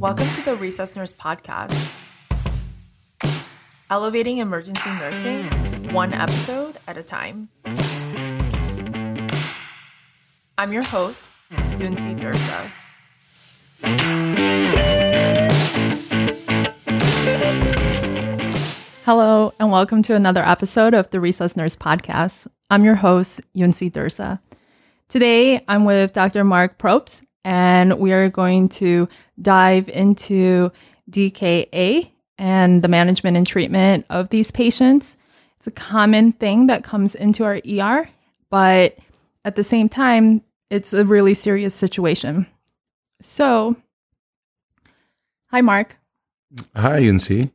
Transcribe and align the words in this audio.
Welcome 0.00 0.30
to 0.30 0.40
the 0.40 0.56
Resus 0.56 0.96
Nurse 0.96 1.12
Podcast. 1.12 1.90
Elevating 3.90 4.38
emergency 4.38 4.88
nursing, 4.92 5.92
one 5.92 6.14
episode 6.14 6.78
at 6.88 6.96
a 6.96 7.02
time. 7.02 7.50
I'm 10.56 10.72
your 10.72 10.84
host, 10.84 11.34
UNC 11.50 12.16
Dursa. 12.18 12.70
Hello, 19.04 19.52
and 19.60 19.70
welcome 19.70 20.02
to 20.04 20.14
another 20.14 20.42
episode 20.42 20.94
of 20.94 21.10
the 21.10 21.18
Resus 21.18 21.58
Nurse 21.58 21.76
Podcast. 21.76 22.46
I'm 22.70 22.84
your 22.84 22.94
host, 22.94 23.42
UNC 23.54 23.74
Dursa. 23.74 24.40
Today, 25.10 25.62
I'm 25.68 25.84
with 25.84 26.14
Dr. 26.14 26.42
Mark 26.42 26.78
Probst, 26.78 27.20
and 27.44 27.98
we 27.98 28.12
are 28.12 28.28
going 28.28 28.68
to 28.68 29.08
dive 29.40 29.88
into 29.88 30.70
DKA 31.10 32.10
and 32.38 32.82
the 32.82 32.88
management 32.88 33.36
and 33.36 33.46
treatment 33.46 34.06
of 34.10 34.28
these 34.30 34.50
patients. 34.50 35.16
It's 35.56 35.66
a 35.66 35.70
common 35.70 36.32
thing 36.32 36.68
that 36.68 36.84
comes 36.84 37.14
into 37.14 37.44
our 37.44 37.60
ER, 37.68 38.08
but 38.48 38.98
at 39.44 39.56
the 39.56 39.64
same 39.64 39.88
time, 39.88 40.42
it's 40.70 40.94
a 40.94 41.04
really 41.04 41.34
serious 41.34 41.74
situation. 41.74 42.46
So, 43.20 43.76
hi, 45.50 45.60
Mark. 45.60 45.98
Hi, 46.74 47.06
UNC. 47.06 47.50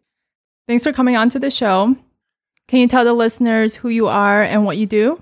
Thanks 0.68 0.84
for 0.84 0.94
coming 0.94 1.16
on 1.16 1.30
to 1.30 1.40
the 1.40 1.50
show. 1.50 1.96
Can 2.68 2.80
you 2.80 2.88
tell 2.88 3.06
the 3.06 3.14
listeners 3.14 3.76
who 3.76 3.90
you 3.90 4.08
are 4.08 4.42
and 4.42 4.66
what 4.66 4.78
you 4.78 4.86
do? 4.86 5.22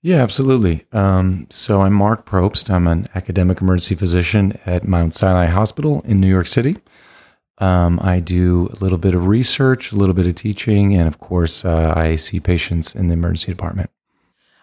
Yeah, 0.00 0.22
absolutely. 0.22 0.86
Um, 0.92 1.46
so 1.50 1.82
I'm 1.82 1.92
Mark 1.92 2.24
Probst. 2.24 2.70
I'm 2.70 2.86
an 2.86 3.08
academic 3.14 3.60
emergency 3.60 3.96
physician 3.96 4.58
at 4.64 4.86
Mount 4.86 5.14
Sinai 5.14 5.46
Hospital 5.46 6.02
in 6.02 6.18
New 6.18 6.28
York 6.28 6.46
City. 6.46 6.76
Um, 7.58 7.98
I 8.00 8.20
do 8.20 8.70
a 8.72 8.78
little 8.82 8.98
bit 8.98 9.14
of 9.14 9.26
research, 9.26 9.90
a 9.90 9.96
little 9.96 10.14
bit 10.14 10.26
of 10.26 10.36
teaching, 10.36 10.94
and 10.94 11.08
of 11.08 11.18
course, 11.18 11.64
uh, 11.64 11.92
I 11.96 12.14
see 12.14 12.38
patients 12.38 12.94
in 12.94 13.08
the 13.08 13.14
emergency 13.14 13.50
department. 13.50 13.90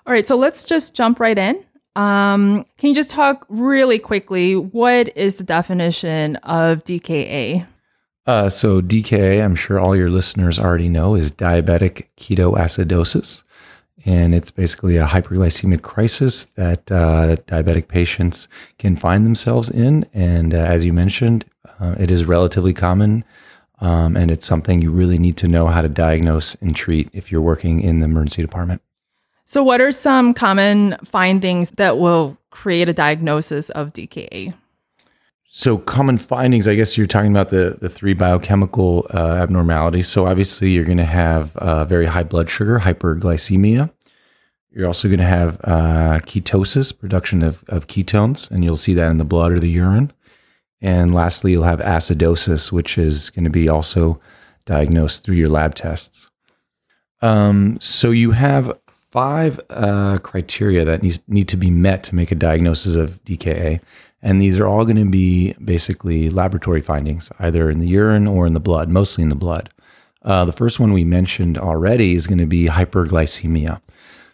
All 0.08 0.14
right, 0.14 0.26
so 0.26 0.38
let's 0.38 0.64
just 0.64 0.96
jump 0.96 1.20
right 1.20 1.38
in. 1.38 1.66
Um, 1.98 2.66
can 2.78 2.90
you 2.90 2.96
just 2.96 3.10
talk 3.10 3.46
really 3.50 4.00
quickly? 4.00 4.56
What 4.56 5.16
is 5.18 5.38
the 5.38 5.44
definition 5.44 6.38
of 6.38 6.84
DKA? 6.84 7.68
Uh, 8.26 8.50
so 8.50 8.82
DKA, 8.82 9.44
I'm 9.44 9.56
sure 9.56 9.80
all 9.80 9.96
your 9.96 10.10
listeners 10.10 10.58
already 10.58 10.90
know, 10.90 11.16
is 11.16 11.32
diabetic 11.32 12.08
ketoacidosis, 12.18 13.44
and 14.06 14.36
it's 14.36 14.52
basically 14.52 14.98
a 14.98 15.06
hyperglycemic 15.06 15.82
crisis 15.82 16.46
that 16.46 16.92
uh, 16.92 17.38
diabetic 17.48 17.88
patients 17.88 18.48
can 18.78 18.96
find 18.96 19.26
themselves 19.26 19.70
in. 19.70 20.06
And 20.14 20.54
uh, 20.54 20.58
as 20.58 20.86
you 20.86 20.94
mentioned, 20.94 21.44
uh, 21.80 21.96
it 22.00 22.12
is 22.12 22.26
relatively 22.26 22.74
common, 22.74 23.26
um, 23.80 24.16
and 24.16 24.30
it's 24.30 24.46
something 24.46 24.82
you 24.82 24.92
really 24.92 25.18
need 25.18 25.38
to 25.38 25.48
know 25.48 25.68
how 25.68 25.82
to 25.82 25.90
diagnose 25.90 26.56
and 26.56 26.76
treat 26.76 27.10
if 27.14 27.32
you're 27.32 27.42
working 27.42 27.82
in 27.82 28.00
the 28.00 28.06
emergency 28.06 28.44
department. 28.44 28.82
So, 29.44 29.62
what 29.62 29.82
are 29.82 29.92
some 29.92 30.34
common 30.34 30.98
findings 31.04 31.72
that 31.72 31.98
will 31.98 32.38
create 32.52 32.90
a 32.90 32.94
diagnosis 32.94 33.70
of 33.72 33.94
DKA? 33.94 34.54
So, 35.58 35.78
common 35.78 36.18
findings, 36.18 36.68
I 36.68 36.76
guess 36.76 36.98
you're 36.98 37.08
talking 37.08 37.32
about 37.32 37.48
the, 37.48 37.78
the 37.80 37.88
three 37.88 38.14
biochemical 38.14 39.08
uh, 39.14 39.38
abnormalities. 39.40 40.10
So, 40.10 40.28
obviously, 40.28 40.72
you're 40.72 40.84
going 40.84 40.98
to 40.98 41.06
have 41.06 41.56
uh, 41.56 41.86
very 41.86 42.08
high 42.08 42.24
blood 42.24 42.50
sugar, 42.50 42.80
hyperglycemia. 42.80 43.90
You're 44.72 44.86
also 44.86 45.08
going 45.08 45.22
to 45.22 45.26
have 45.26 45.62
uh, 45.64 46.20
ketosis, 46.26 46.92
production 46.92 47.42
of, 47.42 47.64
of 47.70 47.88
ketones, 47.88 48.52
and 48.52 48.66
you'll 48.66 48.76
see 48.76 48.94
that 48.96 49.10
in 49.10 49.18
the 49.18 49.24
blood 49.24 49.54
or 49.54 49.60
the 49.60 49.70
urine. 49.70 50.12
And 50.82 51.14
lastly, 51.14 51.54
you'll 51.54 51.64
have 51.64 51.80
acidosis, 51.80 52.74
which 52.74 52.98
is 52.98 53.30
going 53.30 53.46
to 53.46 53.50
be 53.50 53.70
also 53.70 54.20
diagnosed 54.66 55.24
through 55.24 55.36
your 55.36 55.50
lab 55.50 55.74
tests. 55.74 56.30
Um, 57.22 57.78
so, 57.80 58.12
you 58.12 58.32
have 58.32 58.78
five 59.10 59.62
uh, 59.70 60.18
criteria 60.18 60.84
that 60.84 61.02
needs, 61.02 61.22
need 61.30 61.48
to 61.48 61.56
be 61.56 61.70
met 61.70 62.04
to 62.04 62.14
make 62.14 62.34
a 62.34 62.36
diagnosis 62.36 62.96
of 62.96 63.24
DKA. 63.24 63.80
And 64.22 64.42
these 64.42 64.58
are 64.58 64.66
all 64.66 64.86
going 64.86 64.98
to 64.98 65.06
be 65.06 65.54
basically 65.54 66.30
laboratory 66.30 66.82
findings, 66.82 67.32
either 67.40 67.70
in 67.70 67.80
the 67.80 67.88
urine 67.88 68.28
or 68.28 68.48
in 68.48 68.54
the 68.54 68.60
blood, 68.60 68.90
mostly 68.90 69.22
in 69.22 69.30
the 69.30 69.36
blood. 69.36 69.70
Uh, 70.24 70.44
the 70.44 70.52
first 70.52 70.80
one 70.80 70.92
we 70.92 71.06
mentioned 71.06 71.58
already 71.58 72.16
is 72.16 72.26
going 72.26 72.40
to 72.40 72.48
be 72.48 72.66
hyperglycemia. 72.66 73.82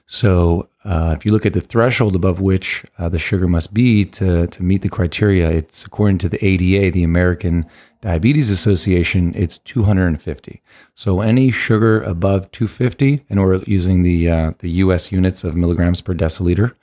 So, 0.07 0.67
uh, 0.83 1.15
if 1.17 1.25
you 1.25 1.31
look 1.31 1.45
at 1.45 1.53
the 1.53 1.61
threshold 1.61 2.15
above 2.15 2.41
which 2.41 2.83
uh, 2.97 3.07
the 3.07 3.19
sugar 3.19 3.47
must 3.47 3.73
be 3.73 4.03
to, 4.03 4.47
to 4.47 4.63
meet 4.63 4.81
the 4.81 4.89
criteria, 4.89 5.49
it's 5.49 5.85
according 5.85 6.17
to 6.17 6.29
the 6.29 6.43
ADA, 6.43 6.91
the 6.91 7.03
American 7.03 7.65
Diabetes 8.01 8.49
Association, 8.49 9.33
it's 9.37 9.59
250. 9.59 10.61
So, 10.95 11.21
any 11.21 11.51
sugar 11.51 12.01
above 12.01 12.51
250, 12.51 13.23
and 13.29 13.39
we're 13.39 13.61
using 13.63 14.03
the, 14.03 14.29
uh, 14.29 14.51
the 14.59 14.71
US 14.71 15.11
units 15.11 15.43
of 15.43 15.55
milligrams 15.55 16.01
per 16.01 16.13
deciliter, 16.13 16.73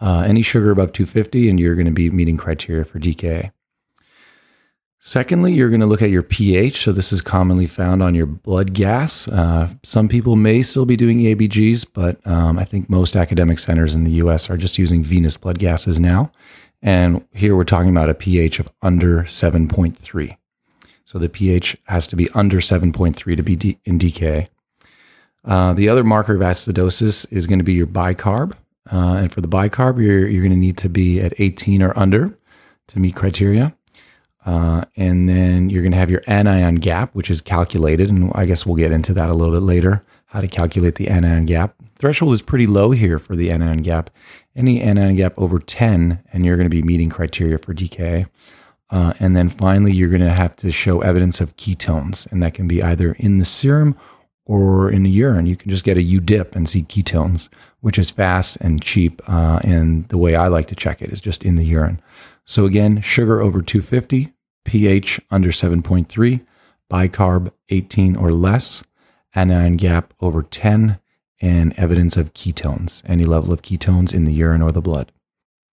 uh, 0.00 0.24
any 0.26 0.42
sugar 0.42 0.70
above 0.70 0.92
250, 0.92 1.48
and 1.48 1.58
you're 1.58 1.74
going 1.74 1.86
to 1.86 1.92
be 1.92 2.10
meeting 2.10 2.36
criteria 2.36 2.84
for 2.84 2.98
DKA. 2.98 3.52
Secondly, 4.98 5.52
you're 5.52 5.68
going 5.68 5.80
to 5.80 5.86
look 5.86 6.02
at 6.02 6.10
your 6.10 6.22
pH. 6.22 6.82
So, 6.82 6.90
this 6.90 7.12
is 7.12 7.20
commonly 7.20 7.66
found 7.66 8.02
on 8.02 8.14
your 8.14 8.26
blood 8.26 8.72
gas. 8.72 9.28
Uh, 9.28 9.68
some 9.82 10.08
people 10.08 10.34
may 10.34 10.62
still 10.62 10.84
be 10.84 10.96
doing 10.96 11.20
ABGs, 11.20 11.86
but 11.92 12.26
um, 12.26 12.58
I 12.58 12.64
think 12.64 12.90
most 12.90 13.14
academic 13.14 13.58
centers 13.58 13.94
in 13.94 14.04
the 14.04 14.12
US 14.12 14.50
are 14.50 14.56
just 14.56 14.78
using 14.78 15.04
venous 15.04 15.36
blood 15.36 15.58
gases 15.58 16.00
now. 16.00 16.32
And 16.82 17.24
here 17.32 17.54
we're 17.54 17.64
talking 17.64 17.90
about 17.90 18.10
a 18.10 18.14
pH 18.14 18.58
of 18.58 18.68
under 18.82 19.22
7.3. 19.22 20.36
So, 21.04 21.18
the 21.18 21.28
pH 21.28 21.76
has 21.84 22.06
to 22.08 22.16
be 22.16 22.28
under 22.30 22.58
7.3 22.58 23.36
to 23.36 23.42
be 23.42 23.54
D- 23.54 23.78
in 23.84 23.98
DKA. 23.98 24.48
Uh, 25.44 25.72
the 25.72 25.88
other 25.88 26.02
marker 26.02 26.34
of 26.34 26.40
acidosis 26.40 27.30
is 27.30 27.46
going 27.46 27.60
to 27.60 27.64
be 27.64 27.74
your 27.74 27.86
bicarb. 27.86 28.54
Uh, 28.90 29.16
and 29.16 29.32
for 29.32 29.40
the 29.40 29.48
bicarb, 29.48 30.02
you're, 30.02 30.28
you're 30.28 30.42
going 30.42 30.52
to 30.52 30.58
need 30.58 30.78
to 30.78 30.88
be 30.88 31.20
at 31.20 31.34
18 31.38 31.82
or 31.82 31.96
under 31.98 32.38
to 32.88 32.98
meet 32.98 33.14
criteria. 33.14 33.74
Uh, 34.44 34.84
and 34.96 35.28
then 35.28 35.68
you're 35.68 35.82
going 35.82 35.92
to 35.92 35.98
have 35.98 36.10
your 36.10 36.22
anion 36.28 36.76
gap, 36.76 37.12
which 37.14 37.30
is 37.30 37.40
calculated. 37.40 38.08
And 38.08 38.30
I 38.34 38.46
guess 38.46 38.64
we'll 38.64 38.76
get 38.76 38.92
into 38.92 39.12
that 39.14 39.28
a 39.28 39.34
little 39.34 39.54
bit 39.54 39.62
later, 39.62 40.04
how 40.26 40.40
to 40.40 40.46
calculate 40.46 40.94
the 40.94 41.08
anion 41.08 41.46
gap. 41.46 41.74
Threshold 41.96 42.32
is 42.32 42.42
pretty 42.42 42.66
low 42.66 42.92
here 42.92 43.18
for 43.18 43.34
the 43.34 43.50
anion 43.50 43.82
gap. 43.82 44.10
Any 44.54 44.80
anion 44.80 45.16
gap 45.16 45.34
over 45.36 45.58
10, 45.58 46.22
and 46.32 46.46
you're 46.46 46.56
going 46.56 46.70
to 46.70 46.74
be 46.74 46.82
meeting 46.82 47.10
criteria 47.10 47.58
for 47.58 47.74
DKA. 47.74 48.26
Uh, 48.88 49.14
and 49.18 49.34
then 49.34 49.48
finally, 49.48 49.92
you're 49.92 50.08
going 50.08 50.20
to 50.20 50.30
have 50.30 50.54
to 50.56 50.70
show 50.70 51.00
evidence 51.00 51.40
of 51.40 51.56
ketones, 51.56 52.30
and 52.30 52.40
that 52.42 52.54
can 52.54 52.68
be 52.68 52.82
either 52.82 53.14
in 53.14 53.38
the 53.38 53.44
serum 53.44 53.96
or 54.46 54.90
in 54.90 55.02
the 55.02 55.10
urine. 55.10 55.46
You 55.46 55.56
can 55.56 55.70
just 55.70 55.84
get 55.84 55.98
a 55.98 56.02
U 56.02 56.20
dip 56.20 56.54
and 56.54 56.68
see 56.68 56.82
ketones, 56.82 57.48
which 57.80 57.98
is 57.98 58.10
fast 58.10 58.56
and 58.60 58.80
cheap. 58.80 59.20
Uh, 59.28 59.60
and 59.62 60.08
the 60.08 60.18
way 60.18 60.36
I 60.36 60.48
like 60.48 60.68
to 60.68 60.76
check 60.76 61.02
it 61.02 61.10
is 61.10 61.20
just 61.20 61.44
in 61.44 61.56
the 61.56 61.64
urine. 61.64 62.00
So 62.44 62.64
again, 62.64 63.00
sugar 63.00 63.40
over 63.40 63.60
250, 63.60 64.32
pH 64.64 65.20
under 65.30 65.50
7.3, 65.50 66.46
bicarb 66.90 67.52
18 67.68 68.16
or 68.16 68.30
less, 68.30 68.84
anion 69.34 69.76
gap 69.76 70.14
over 70.20 70.44
10, 70.44 70.98
and 71.40 71.74
evidence 71.76 72.16
of 72.16 72.32
ketones, 72.32 73.02
any 73.04 73.24
level 73.24 73.52
of 73.52 73.62
ketones 73.62 74.14
in 74.14 74.24
the 74.24 74.32
urine 74.32 74.62
or 74.62 74.72
the 74.72 74.80
blood. 74.80 75.12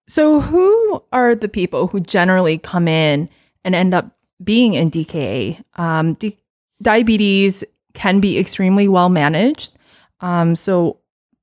So, 0.07 0.41
who 0.41 1.03
are 1.13 1.33
the 1.33 1.47
people 1.47 1.87
who 1.87 2.01
generally 2.01 2.57
come 2.57 2.89
in 2.89 3.29
and 3.63 3.73
end 3.73 3.93
up 3.93 4.17
being 4.43 4.73
in 4.73 4.91
DKA? 4.91 5.63
Um, 5.75 6.15
di- 6.15 6.37
diabetes 6.81 7.63
can 7.93 8.19
be 8.19 8.37
extremely 8.37 8.87
well 8.87 9.09
managed. 9.09 9.77
Um, 10.21 10.55
so, 10.55 10.97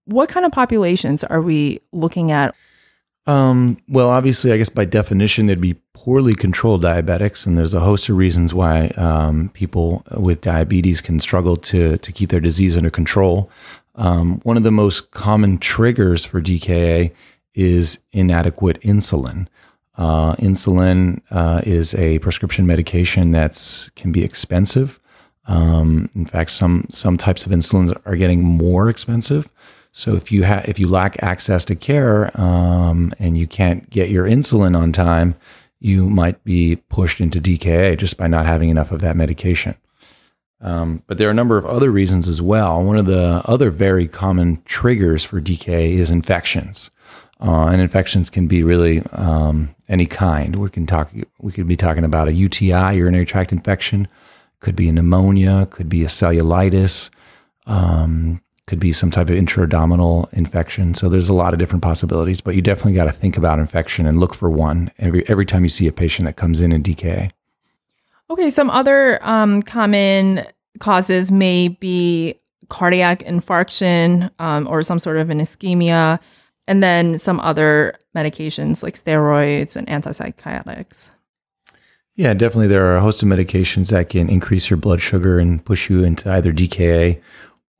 what 0.06 0.28
kind 0.28 0.44
of 0.44 0.52
populations 0.52 1.22
are 1.24 1.40
we 1.40 1.80
looking 1.92 2.30
at? 2.32 2.54
Um, 3.26 3.78
well, 3.88 4.10
obviously, 4.10 4.52
I 4.52 4.56
guess 4.56 4.70
by 4.70 4.84
definition, 4.84 5.46
there'd 5.46 5.60
be 5.60 5.76
poorly 5.92 6.34
controlled 6.34 6.82
diabetics, 6.82 7.46
and 7.46 7.56
there's 7.56 7.74
a 7.74 7.80
host 7.80 8.08
of 8.08 8.16
reasons 8.16 8.54
why 8.54 8.88
um, 8.96 9.50
people 9.50 10.04
with 10.16 10.40
diabetes 10.40 11.00
can 11.00 11.20
struggle 11.20 11.56
to 11.56 11.98
to 11.98 12.12
keep 12.12 12.30
their 12.30 12.40
disease 12.40 12.76
under 12.76 12.90
control. 12.90 13.50
Um, 13.94 14.40
one 14.44 14.56
of 14.56 14.62
the 14.62 14.70
most 14.70 15.10
common 15.10 15.58
triggers 15.58 16.24
for 16.24 16.40
DKA 16.40 17.12
is 17.54 17.98
inadequate 18.12 18.80
insulin. 18.80 19.46
Uh, 19.96 20.34
insulin 20.36 21.20
uh, 21.30 21.60
is 21.64 21.94
a 21.94 22.18
prescription 22.20 22.66
medication 22.66 23.32
that 23.32 23.90
can 23.96 24.12
be 24.12 24.24
expensive. 24.24 24.98
Um, 25.46 26.10
in 26.14 26.26
fact, 26.26 26.50
some 26.50 26.86
some 26.90 27.16
types 27.16 27.46
of 27.46 27.52
insulins 27.52 27.98
are 28.04 28.16
getting 28.16 28.42
more 28.42 28.88
expensive. 28.88 29.50
So 29.92 30.14
if 30.14 30.30
you 30.30 30.44
have 30.44 30.68
if 30.68 30.78
you 30.78 30.86
lack 30.86 31.22
access 31.22 31.64
to 31.66 31.74
care 31.74 32.30
um, 32.40 33.12
and 33.18 33.36
you 33.36 33.46
can't 33.46 33.88
get 33.90 34.10
your 34.10 34.26
insulin 34.26 34.76
on 34.76 34.92
time, 34.92 35.34
you 35.80 36.08
might 36.08 36.42
be 36.44 36.76
pushed 36.76 37.20
into 37.20 37.40
DKA 37.40 37.98
just 37.98 38.16
by 38.16 38.28
not 38.28 38.46
having 38.46 38.70
enough 38.70 38.92
of 38.92 39.00
that 39.00 39.16
medication. 39.16 39.74
Um, 40.60 41.02
but 41.06 41.16
there 41.16 41.26
are 41.26 41.30
a 41.32 41.34
number 41.34 41.56
of 41.56 41.64
other 41.64 41.90
reasons 41.90 42.28
as 42.28 42.42
well. 42.42 42.82
One 42.84 42.98
of 42.98 43.06
the 43.06 43.42
other 43.46 43.70
very 43.70 44.06
common 44.06 44.62
triggers 44.66 45.24
for 45.24 45.40
DKA 45.40 45.94
is 45.94 46.10
infections. 46.10 46.90
Uh, 47.40 47.68
and 47.68 47.80
infections 47.80 48.28
can 48.28 48.46
be 48.46 48.62
really 48.62 49.02
um, 49.12 49.74
any 49.88 50.04
kind. 50.04 50.56
We 50.56 50.68
can 50.68 50.86
talk. 50.86 51.10
We 51.40 51.52
could 51.52 51.66
be 51.66 51.76
talking 51.76 52.04
about 52.04 52.28
a 52.28 52.34
UTI, 52.34 52.96
urinary 52.96 53.24
tract 53.24 53.50
infection. 53.50 54.06
Could 54.60 54.76
be 54.76 54.88
a 54.88 54.92
pneumonia. 54.92 55.66
Could 55.70 55.88
be 55.88 56.04
a 56.04 56.08
cellulitis. 56.08 57.10
Um, 57.66 58.42
could 58.66 58.78
be 58.78 58.92
some 58.92 59.10
type 59.10 59.28
of 59.28 59.34
intra-abdominal 59.34 60.28
infection. 60.32 60.94
So 60.94 61.08
there's 61.08 61.28
a 61.28 61.34
lot 61.34 61.52
of 61.52 61.58
different 61.58 61.82
possibilities, 61.82 62.40
but 62.40 62.54
you 62.54 62.62
definitely 62.62 62.92
got 62.92 63.04
to 63.04 63.12
think 63.12 63.36
about 63.36 63.58
infection 63.58 64.06
and 64.06 64.20
look 64.20 64.32
for 64.32 64.48
one 64.48 64.92
every 64.98 65.28
every 65.28 65.44
time 65.44 65.64
you 65.64 65.68
see 65.68 65.88
a 65.88 65.92
patient 65.92 66.26
that 66.26 66.36
comes 66.36 66.60
in 66.60 66.70
in 66.70 66.82
DKA. 66.82 67.32
Okay, 68.30 68.48
some 68.48 68.70
other 68.70 69.18
um, 69.26 69.60
common 69.62 70.46
causes 70.78 71.32
may 71.32 71.66
be 71.66 72.36
cardiac 72.68 73.24
infarction 73.24 74.30
um, 74.38 74.68
or 74.68 74.84
some 74.84 75.00
sort 75.00 75.16
of 75.16 75.30
an 75.30 75.40
ischemia, 75.40 76.20
and 76.68 76.80
then 76.80 77.18
some 77.18 77.40
other 77.40 77.98
medications 78.16 78.84
like 78.84 78.94
steroids 78.94 79.76
and 79.76 79.88
antipsychotics. 79.88 81.12
Yeah, 82.16 82.34
definitely. 82.34 82.68
There 82.68 82.84
are 82.86 82.96
a 82.96 83.00
host 83.00 83.22
of 83.22 83.28
medications 83.28 83.90
that 83.90 84.10
can 84.10 84.28
increase 84.28 84.68
your 84.68 84.76
blood 84.76 85.00
sugar 85.00 85.38
and 85.38 85.64
push 85.64 85.88
you 85.88 86.04
into 86.04 86.30
either 86.30 86.52
DKA 86.52 87.20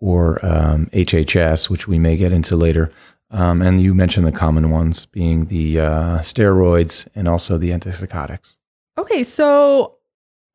or 0.01 0.45
um, 0.45 0.87
HHS, 0.93 1.69
which 1.69 1.87
we 1.87 1.99
may 1.99 2.17
get 2.17 2.33
into 2.33 2.57
later. 2.57 2.91
Um, 3.31 3.63
and 3.63 3.81
you 3.81 3.95
mentioned 3.95 4.27
the 4.27 4.33
common 4.33 4.71
ones 4.71 5.07
being 5.07 5.47
the 5.47 5.81
uh, 5.81 6.19
steroids 6.19 7.07
and 7.15 7.29
also 7.29 7.59
the 7.59 7.71
antipsychotics. 7.71 8.57
Okay, 8.99 9.23
so 9.23 9.97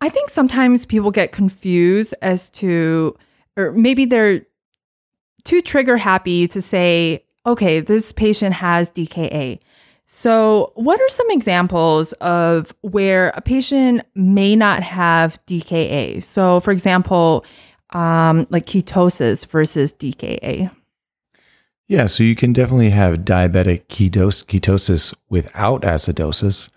I 0.01 0.09
think 0.09 0.29
sometimes 0.29 0.85
people 0.85 1.11
get 1.11 1.31
confused 1.31 2.13
as 2.21 2.49
to, 2.51 3.15
or 3.55 3.71
maybe 3.71 4.05
they're 4.05 4.45
too 5.45 5.61
trigger 5.61 5.97
happy 5.97 6.47
to 6.49 6.61
say, 6.61 7.23
okay, 7.45 7.79
this 7.79 8.11
patient 8.11 8.55
has 8.55 8.89
DKA. 8.89 9.59
So, 10.07 10.71
what 10.75 11.01
are 11.01 11.09
some 11.09 11.31
examples 11.31 12.13
of 12.13 12.75
where 12.81 13.29
a 13.35 13.41
patient 13.41 14.01
may 14.13 14.55
not 14.55 14.83
have 14.83 15.43
DKA? 15.47 16.21
So, 16.21 16.59
for 16.59 16.71
example, 16.71 17.43
um, 17.89 18.45
like 18.51 18.67
ketosis 18.67 19.47
versus 19.47 19.93
DKA. 19.93 20.69
Yeah, 21.87 22.07
so 22.07 22.23
you 22.23 22.35
can 22.35 22.53
definitely 22.53 22.89
have 22.91 23.19
diabetic 23.19 23.85
ketos- 23.87 24.45
ketosis 24.45 25.15
without 25.29 25.81
acidosis. 25.81 26.69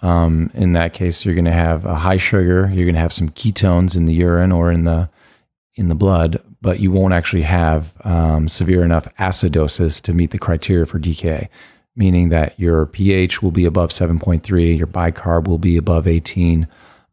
Um, 0.00 0.50
in 0.54 0.72
that 0.72 0.92
case, 0.92 1.24
you're 1.24 1.34
going 1.34 1.44
to 1.44 1.52
have 1.52 1.84
a 1.86 1.94
high 1.94 2.16
sugar. 2.16 2.70
You're 2.72 2.84
going 2.84 2.94
to 2.94 3.00
have 3.00 3.12
some 3.12 3.30
ketones 3.30 3.96
in 3.96 4.06
the 4.06 4.14
urine 4.14 4.52
or 4.52 4.70
in 4.70 4.84
the 4.84 5.08
in 5.74 5.88
the 5.88 5.94
blood, 5.94 6.42
but 6.62 6.80
you 6.80 6.90
won't 6.90 7.12
actually 7.12 7.42
have 7.42 7.96
um, 8.02 8.48
severe 8.48 8.82
enough 8.82 9.06
acidosis 9.16 10.00
to 10.00 10.14
meet 10.14 10.30
the 10.30 10.38
criteria 10.38 10.86
for 10.86 10.98
DKA, 10.98 11.48
meaning 11.96 12.28
that 12.28 12.58
your 12.60 12.86
pH 12.86 13.42
will 13.42 13.50
be 13.50 13.64
above 13.64 13.90
7.3, 13.90 14.78
your 14.78 14.86
bicarb 14.86 15.48
will 15.48 15.58
be 15.58 15.76
above 15.76 16.06
18, 16.06 16.68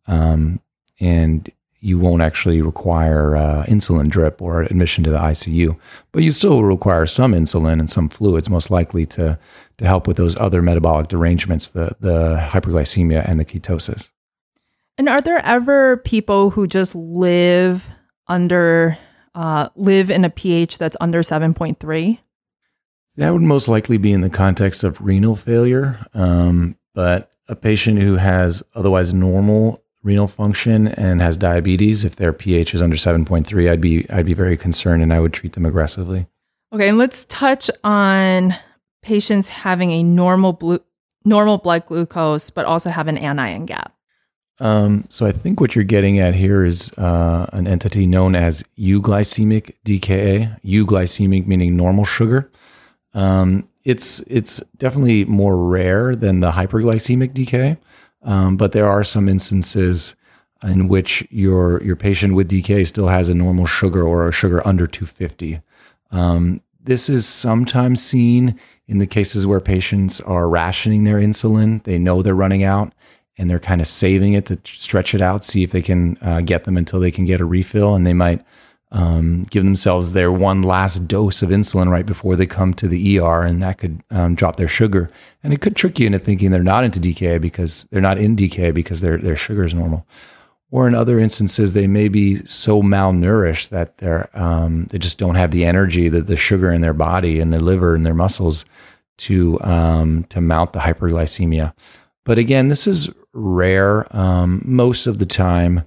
um, 0.08 0.60
and 1.00 1.50
you 1.84 2.00
won't 2.00 2.22
actually 2.22 2.62
require 2.62 3.36
uh, 3.36 3.66
insulin 3.68 4.08
drip 4.08 4.42
or 4.42 4.62
admission 4.62 5.04
to 5.04 5.10
the 5.10 5.18
ICU, 5.18 5.78
but 6.14 6.24
you 6.24 6.32
still 6.32 6.52
will 6.52 6.64
require 6.64 7.06
some 7.06 7.34
insulin 7.34 7.74
and 7.74 7.90
some 7.90 8.08
fluids, 8.08 8.50
most 8.50 8.72
likely 8.72 9.06
to 9.06 9.38
to 9.78 9.86
help 9.86 10.08
with 10.08 10.16
those 10.16 10.38
other 10.38 10.62
metabolic 10.62 11.10
derangements, 11.10 11.70
the 11.70 11.94
the 12.00 12.38
hyperglycemia 12.40 13.28
and 13.28 13.38
the 13.38 13.44
ketosis. 13.44 14.12
And 14.98 15.10
are 15.10 15.20
there 15.20 15.44
ever 15.46 15.98
people 15.98 16.52
who 16.52 16.68
just 16.68 16.96
live 16.96 17.90
under 18.28 18.98
uh, 19.36 19.68
live 19.76 20.10
in 20.10 20.24
a 20.24 20.30
pH 20.30 20.78
that's 20.78 20.96
under 21.02 21.22
seven 21.22 21.54
point 21.54 21.82
three? 21.82 22.22
That 23.18 23.32
would 23.32 23.42
most 23.42 23.68
likely 23.68 23.98
be 23.98 24.12
in 24.12 24.22
the 24.22 24.30
context 24.30 24.84
of 24.84 25.00
renal 25.02 25.36
failure, 25.36 26.00
um, 26.14 26.76
but 26.96 27.32
a 27.48 27.56
patient 27.56 28.00
who 28.00 28.16
has 28.16 28.64
otherwise 28.74 29.14
normal 29.14 29.84
renal 30.04 30.28
function 30.28 30.88
and 30.88 31.22
has 31.22 31.38
diabetes, 31.38 32.04
if 32.04 32.16
their 32.16 32.34
pH 32.34 32.74
is 32.74 32.82
under 32.82 32.96
7.3, 32.96 33.72
I'd 33.72 33.82
be 33.82 34.10
I'd 34.10 34.26
be 34.26 34.34
very 34.34 34.58
concerned 34.58 35.02
and 35.02 35.14
I 35.14 35.20
would 35.20 35.34
treat 35.34 35.54
them 35.54 35.66
aggressively. 35.66 36.28
Okay, 36.74 36.90
and 36.90 36.98
let's 36.98 37.26
touch 37.26 37.70
on 37.84 38.56
patients 39.02 39.50
having 39.50 39.92
a 39.92 40.04
normal 40.04 40.54
blue, 40.54 40.80
normal 41.24 41.58
blood 41.58 41.86
glucose, 41.86 42.50
but 42.50 42.66
also 42.66 42.90
have 42.90 43.08
an 43.08 43.18
anion 43.18 43.66
gap. 43.66 43.94
Um, 44.60 45.06
so 45.10 45.26
I 45.26 45.32
think 45.32 45.60
what 45.60 45.76
you're 45.76 45.84
getting 45.84 46.20
at 46.20 46.36
here 46.36 46.64
is 46.64 46.92
uh, 46.94 47.48
an 47.54 47.68
entity 47.68 48.08
known 48.08 48.36
as 48.36 48.64
euglycemic 48.78 49.74
DKA. 49.86 50.60
Euglycemic 50.62 51.48
meaning 51.48 51.76
normal 51.76 52.06
sugar. 52.06 52.52
Um, 53.14 53.70
it's 53.84 54.22
it's 54.22 54.60
definitely 54.78 55.26
more 55.26 55.58
rare 55.58 56.16
than 56.16 56.40
the 56.40 56.52
hyperglycemic 56.52 57.34
DKA. 57.34 57.78
Um, 58.24 58.56
but 58.56 58.72
there 58.72 58.88
are 58.88 59.04
some 59.04 59.28
instances 59.28 60.16
in 60.64 60.88
which 60.88 61.28
your 61.30 61.84
your 61.84 61.96
patient 61.96 62.36
with 62.36 62.50
DK 62.50 62.88
still 62.88 63.10
has 63.10 63.30
a 63.30 63.36
normal 63.36 63.66
sugar 63.66 64.08
or 64.08 64.28
a 64.28 64.32
sugar 64.32 64.66
under 64.66 64.88
250. 64.88 65.62
Um, 66.12 66.62
this 66.82 67.10
is 67.10 67.26
sometimes 67.26 68.04
seen 68.04 68.60
in 68.88 68.98
the 69.00 69.08
cases 69.08 69.46
where 69.48 69.60
patients 69.60 70.22
are 70.22 70.50
rationing 70.50 71.04
their 71.04 71.18
insulin. 71.18 71.84
They 71.84 71.98
know 71.98 72.22
they're 72.22 72.36
running 72.36 72.64
out 72.64 72.94
and 73.38 73.50
they're 73.50 73.60
kind 73.60 73.82
of 73.82 73.88
saving 73.88 74.34
it 74.34 74.46
to 74.48 74.60
stretch 74.66 75.16
it 75.16 75.22
out, 75.22 75.44
see 75.44 75.64
if 75.64 75.72
they 75.72 75.82
can 75.82 76.18
uh, 76.22 76.42
get 76.42 76.66
them 76.66 76.78
until 76.78 77.00
they 77.00 77.12
can 77.12 77.26
get 77.26 77.42
a 77.42 77.46
refill. 77.46 77.96
And 77.96 78.06
they 78.06 78.14
might 78.14 78.44
um, 78.94 79.44
give 79.50 79.64
themselves 79.64 80.14
their 80.14 80.32
one 80.32 80.62
last 80.62 81.08
dose 81.08 81.42
of 81.42 81.50
insulin 81.50 81.90
right 81.90 82.06
before 82.06 82.36
they 82.36 82.46
come 82.46 82.74
to 82.76 82.88
the 82.88 83.20
ER, 83.20 83.42
and 83.42 83.62
that 83.62 83.80
could 83.80 84.04
um, 84.12 84.36
drop 84.36 84.56
their 84.56 84.68
sugar. 84.68 85.10
And 85.44 85.52
it 85.52 85.62
could 85.62 85.76
trick 85.76 86.00
you 86.00 86.06
into 86.06 86.20
thinking 86.20 86.52
they're 86.52 86.64
not 86.64 86.84
into 86.84 87.00
DKA 87.00 87.42
because 87.42 87.88
they're 87.92 88.02
not 88.02 88.20
in 88.20 88.36
DKA 88.36 88.74
because 88.74 89.02
their 89.02 89.18
their 89.18 89.36
sugar 89.36 89.64
is 89.64 89.74
normal. 89.74 90.06
Or 90.70 90.88
in 90.88 90.96
other 90.96 91.20
instances, 91.20 91.74
they 91.74 91.86
may 91.86 92.08
be 92.08 92.44
so 92.46 92.82
malnourished 92.82 93.70
that 93.70 93.98
they're 93.98 94.30
um, 94.34 94.86
they 94.86 95.00
just 95.00 95.18
don't 95.18 95.36
have 95.36 95.52
the 95.52 95.66
energy, 95.66 96.08
that 96.10 96.28
the 96.28 96.38
sugar 96.38 96.72
in 96.72 96.82
their 96.82 96.94
body 96.94 97.40
and 97.40 97.52
their 97.52 97.60
liver 97.60 97.96
and 97.96 98.06
their 98.06 98.14
muscles 98.14 98.64
to 99.18 99.60
um, 99.62 100.24
to 100.26 100.40
mount 100.40 100.74
the 100.74 100.80
hyperglycemia. 100.80 101.74
But 102.26 102.38
again, 102.38 102.68
this 102.68 102.86
is 102.86 103.10
rare. 103.34 104.06
Um, 104.16 104.62
most 104.66 105.08
of 105.08 105.18
the 105.18 105.26
time, 105.26 105.84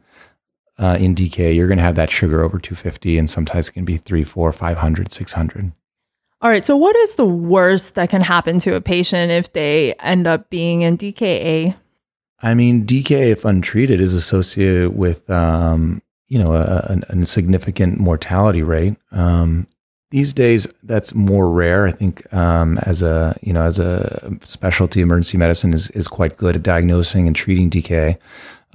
uh, 0.78 0.96
in 1.00 1.14
DK, 1.14 1.54
you're 1.54 1.68
going 1.68 1.78
to 1.78 1.84
have 1.84 1.94
that 1.94 2.10
sugar 2.10 2.42
over 2.42 2.58
250, 2.58 3.18
and 3.18 3.30
sometimes 3.30 3.68
it 3.68 3.72
can 3.72 3.84
be 3.84 3.96
three, 3.96 4.24
four, 4.24 4.52
500, 4.52 5.10
600. 5.10 5.72
All 6.42 6.50
right. 6.50 6.66
So, 6.66 6.76
what 6.76 6.94
is 6.96 7.14
the 7.14 7.24
worst 7.24 7.94
that 7.94 8.10
can 8.10 8.20
happen 8.20 8.58
to 8.60 8.74
a 8.74 8.80
patient 8.80 9.32
if 9.32 9.52
they 9.52 9.94
end 9.94 10.26
up 10.26 10.50
being 10.50 10.82
in 10.82 10.98
DKA? 10.98 11.74
I 12.40 12.54
mean, 12.54 12.84
DKA, 12.84 13.30
if 13.30 13.44
untreated, 13.46 14.00
is 14.00 14.12
associated 14.12 14.94
with, 14.94 15.28
um, 15.30 16.02
you 16.28 16.38
know, 16.38 16.52
a, 16.52 17.00
a, 17.08 17.20
a, 17.20 17.26
significant 17.26 17.98
mortality 17.98 18.62
rate. 18.62 18.96
Um, 19.10 19.66
these 20.10 20.34
days, 20.34 20.66
that's 20.82 21.14
more 21.14 21.50
rare. 21.50 21.86
I 21.86 21.92
think 21.92 22.32
um, 22.34 22.78
as 22.82 23.00
a, 23.00 23.36
you 23.40 23.54
know, 23.54 23.62
as 23.62 23.78
a 23.78 24.36
specialty, 24.42 25.00
emergency 25.00 25.38
medicine 25.38 25.72
is 25.72 25.88
is 25.90 26.06
quite 26.06 26.36
good 26.36 26.56
at 26.56 26.62
diagnosing 26.62 27.26
and 27.26 27.34
treating 27.34 27.70
DKA. 27.70 28.18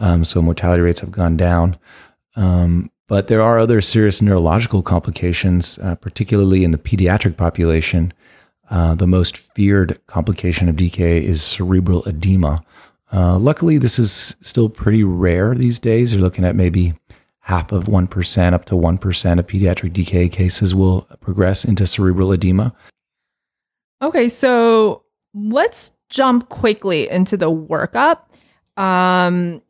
Um, 0.01 0.25
so 0.25 0.41
mortality 0.41 0.81
rates 0.81 0.99
have 0.99 1.11
gone 1.11 1.37
down. 1.37 1.77
Um, 2.35 2.91
but 3.07 3.27
there 3.27 3.41
are 3.41 3.59
other 3.59 3.81
serious 3.81 4.21
neurological 4.21 4.81
complications, 4.81 5.77
uh, 5.79 5.95
particularly 5.95 6.63
in 6.63 6.71
the 6.71 6.77
pediatric 6.77 7.37
population. 7.37 8.13
Uh, 8.69 8.95
the 8.95 9.07
most 9.07 9.37
feared 9.37 9.99
complication 10.07 10.69
of 10.69 10.77
DK 10.77 11.21
is 11.21 11.43
cerebral 11.43 12.03
edema. 12.05 12.63
Uh, 13.13 13.37
luckily, 13.37 13.77
this 13.77 13.99
is 13.99 14.35
still 14.41 14.69
pretty 14.69 15.03
rare 15.03 15.53
these 15.53 15.77
days. 15.77 16.13
You're 16.13 16.21
looking 16.21 16.45
at 16.45 16.55
maybe 16.55 16.93
half 17.41 17.71
of 17.71 17.85
1% 17.85 18.53
up 18.53 18.65
to 18.65 18.75
1% 18.75 19.39
of 19.39 19.47
pediatric 19.47 19.91
DK 19.91 20.31
cases 20.31 20.73
will 20.73 21.01
progress 21.19 21.65
into 21.65 21.85
cerebral 21.85 22.31
edema. 22.31 22.73
Okay, 24.01 24.29
so 24.29 25.03
let's 25.33 25.91
jump 26.09 26.49
quickly 26.49 27.09
into 27.09 27.35
the 27.35 27.51
workup. 27.51 28.21
Um, 28.77 29.61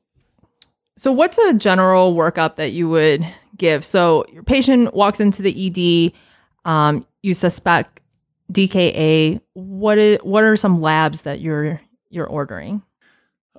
so, 0.98 1.12
what's 1.12 1.38
a 1.38 1.54
general 1.54 2.16
workup 2.16 2.58
that 2.58 2.72
you 2.72 2.90
would 2.90 3.26
give? 3.58 3.84
So, 3.86 4.26
your 4.32 4.44
patient 4.44 4.94
walks 4.94 5.20
into 5.20 5.42
the 5.42 6.14
ED, 6.14 6.70
um, 6.70 7.06
you 7.24 7.34
suspect 7.34 8.02
DKA. 8.52 9.42
What 9.54 9.98
is 9.98 10.20
what 10.24 10.44
are 10.44 10.56
some 10.56 10.80
labs 10.80 11.22
that 11.24 11.40
you're 11.42 11.82
you're 12.10 12.28
ordering? 12.28 12.84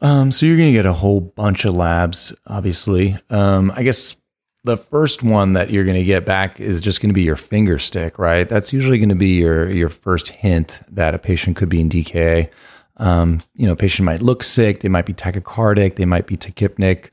Um, 0.00 0.32
so 0.32 0.46
you're 0.46 0.56
going 0.56 0.68
to 0.68 0.72
get 0.72 0.84
a 0.84 0.92
whole 0.92 1.20
bunch 1.20 1.64
of 1.64 1.74
labs, 1.74 2.34
obviously. 2.46 3.16
Um, 3.30 3.72
I 3.76 3.84
guess 3.84 4.16
the 4.64 4.76
first 4.76 5.22
one 5.22 5.52
that 5.52 5.70
you're 5.70 5.84
going 5.84 5.96
to 5.96 6.04
get 6.04 6.26
back 6.26 6.60
is 6.60 6.80
just 6.80 7.00
going 7.00 7.10
to 7.10 7.14
be 7.14 7.22
your 7.22 7.36
finger 7.36 7.78
stick, 7.78 8.18
right? 8.18 8.48
That's 8.48 8.72
usually 8.72 8.98
going 8.98 9.08
to 9.10 9.14
be 9.14 9.38
your 9.38 9.70
your 9.70 9.88
first 9.88 10.28
hint 10.28 10.80
that 10.88 11.14
a 11.14 11.18
patient 11.18 11.56
could 11.56 11.68
be 11.68 11.80
in 11.80 11.88
DKA. 11.88 12.50
Um, 12.98 13.42
you 13.54 13.66
know, 13.66 13.74
patient 13.74 14.06
might 14.06 14.22
look 14.22 14.42
sick, 14.42 14.80
they 14.80 14.88
might 14.88 15.06
be 15.06 15.14
tachycardic, 15.14 15.96
they 15.96 16.04
might 16.04 16.26
be 16.26 16.36
tachypneic. 16.36 17.10